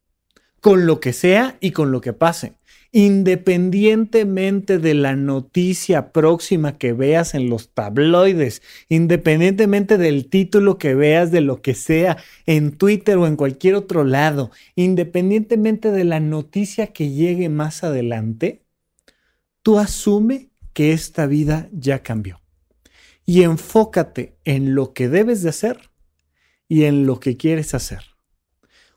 con 0.59 0.87
lo 0.87 0.99
que 0.99 1.13
sea 1.13 1.55
y 1.59 1.69
con 1.69 1.91
lo 1.91 2.01
que 2.01 2.13
pase 2.13 2.57
independientemente 2.95 4.77
de 4.77 4.93
la 4.93 5.15
noticia 5.15 6.13
próxima 6.13 6.77
que 6.77 6.93
veas 6.93 7.33
en 7.33 7.49
los 7.49 7.69
tabloides, 7.73 8.61
independientemente 8.87 9.97
del 9.97 10.29
título 10.29 10.77
que 10.77 10.93
veas 10.93 11.31
de 11.31 11.41
lo 11.41 11.63
que 11.63 11.73
sea 11.73 12.17
en 12.45 12.77
Twitter 12.77 13.17
o 13.17 13.25
en 13.25 13.35
cualquier 13.35 13.73
otro 13.73 14.03
lado, 14.03 14.51
independientemente 14.75 15.89
de 15.89 16.03
la 16.03 16.19
noticia 16.19 16.93
que 16.93 17.09
llegue 17.09 17.49
más 17.49 17.83
adelante, 17.83 18.61
tú 19.63 19.79
asume 19.79 20.51
que 20.73 20.93
esta 20.93 21.25
vida 21.25 21.69
ya 21.71 22.03
cambió. 22.03 22.41
Y 23.25 23.41
enfócate 23.41 24.37
en 24.45 24.75
lo 24.75 24.93
que 24.93 25.09
debes 25.09 25.41
de 25.41 25.49
hacer 25.49 25.89
y 26.67 26.83
en 26.83 27.07
lo 27.07 27.19
que 27.19 27.37
quieres 27.37 27.73
hacer. 27.73 28.03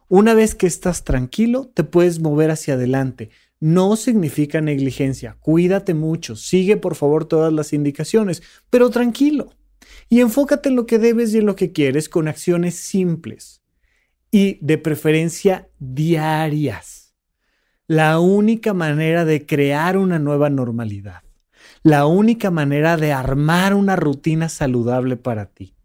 Una 0.09 0.35
vez 0.35 0.55
que 0.55 0.67
estás 0.67 1.03
tranquilo, 1.03 1.71
te 1.73 1.83
puedes 1.83 2.21
mover 2.21 2.51
hacia 2.51 2.75
adelante 2.75 3.31
no 3.61 3.97
significa 3.97 4.61
negligencia. 4.61 5.37
Cuídate 5.41 5.95
mucho, 5.95 6.37
sigue 6.37 6.77
por 6.77 6.95
favor 6.95 7.25
todas 7.25 7.53
las 7.53 7.73
indicaciones, 7.73 8.43
pero 8.71 8.91
tranquilo. 8.91 9.53
Y 10.09 10.21
enfócate 10.21 10.69
en 10.69 10.77
lo 10.77 10.87
que 10.87 10.99
debes 10.99 11.35
y 11.35 11.39
en 11.39 11.47
lo 11.47 11.57
que 11.57 11.73
quieres 11.73 12.09
con 12.09 12.29
acciones 12.29 12.77
simples 12.77 13.63
y 14.31 14.59
de 14.61 14.79
preferencia 14.79 15.69
diarias. 15.79 17.15
La 17.87 18.19
única 18.19 18.75
manera 18.75 19.25
de 19.25 19.47
crear 19.47 19.97
una 19.97 20.19
nueva 20.19 20.51
normalidad, 20.51 21.23
la 21.83 22.07
única 22.07 22.51
manera 22.51 22.97
de 22.97 23.13
armar 23.13 23.75
una 23.75 23.97
rutina 23.97 24.49
saludable 24.49 25.17
para 25.17 25.47
ti, 25.47 25.77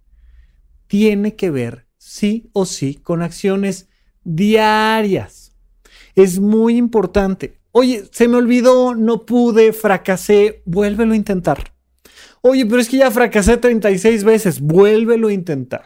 tiene 0.87 1.35
que 1.35 1.51
ver 1.51 1.87
sí 1.97 2.49
o 2.53 2.65
sí 2.65 2.95
con 2.95 3.21
acciones 3.21 3.87
diarias. 4.23 5.55
Es 6.15 6.39
muy 6.39 6.75
importante. 6.75 7.60
Oye, 7.73 8.03
se 8.11 8.27
me 8.27 8.35
olvidó, 8.37 8.95
no 8.95 9.25
pude, 9.25 9.71
fracasé, 9.71 10.61
vuélvelo 10.65 11.13
a 11.13 11.15
intentar. 11.15 11.73
Oye, 12.41 12.65
pero 12.65 12.81
es 12.81 12.89
que 12.89 12.97
ya 12.97 13.11
fracasé 13.11 13.57
36 13.57 14.23
veces, 14.23 14.59
vuélvelo 14.59 15.29
a 15.29 15.33
intentar. 15.33 15.85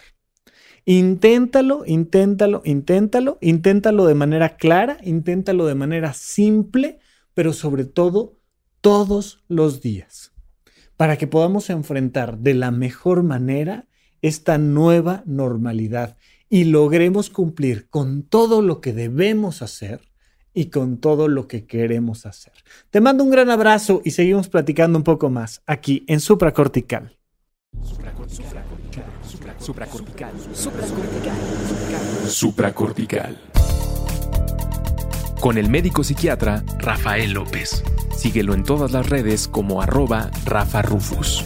Inténtalo, 0.85 1.83
inténtalo, 1.85 2.61
inténtalo, 2.65 3.37
inténtalo 3.41 4.05
de 4.05 4.15
manera 4.15 4.55
clara, 4.55 4.97
inténtalo 5.03 5.65
de 5.65 5.75
manera 5.75 6.13
simple, 6.13 6.99
pero 7.33 7.53
sobre 7.53 7.85
todo 7.85 8.39
todos 8.81 9.43
los 9.47 9.81
días, 9.81 10.31
para 10.95 11.17
que 11.17 11.27
podamos 11.27 11.69
enfrentar 11.69 12.39
de 12.39 12.53
la 12.53 12.71
mejor 12.71 13.23
manera 13.23 13.87
esta 14.21 14.57
nueva 14.57 15.23
normalidad 15.25 16.17
y 16.49 16.65
logremos 16.65 17.29
cumplir 17.29 17.89
con 17.89 18.23
todo 18.23 18.61
lo 18.61 18.81
que 18.81 18.93
debemos 18.93 19.61
hacer 19.61 20.01
y 20.55 20.67
con 20.67 20.97
todo 20.97 21.27
lo 21.27 21.47
que 21.47 21.65
queremos 21.65 22.25
hacer. 22.25 22.53
Te 22.89 23.01
mando 23.01 23.23
un 23.23 23.29
gran 23.29 23.51
abrazo 23.51 24.01
y 24.03 24.11
seguimos 24.11 24.49
platicando 24.49 24.97
un 24.97 25.03
poco 25.03 25.29
más 25.29 25.61
aquí 25.67 26.03
en 26.07 26.19
Supracortical. 26.19 27.15
Supracortical. 27.83 28.63
Supracortical. 29.59 30.31
Supracortical. 32.27 33.37
Con 35.41 35.57
el 35.57 35.69
médico 35.69 36.03
psiquiatra 36.03 36.63
Rafael 36.79 37.33
López. 37.33 37.83
Síguelo 38.15 38.53
en 38.53 38.63
todas 38.63 38.91
las 38.91 39.09
redes 39.09 39.47
como 39.47 39.81
arroba 39.81 40.31
Rafa 40.45 40.81
Rufus. 40.81 41.45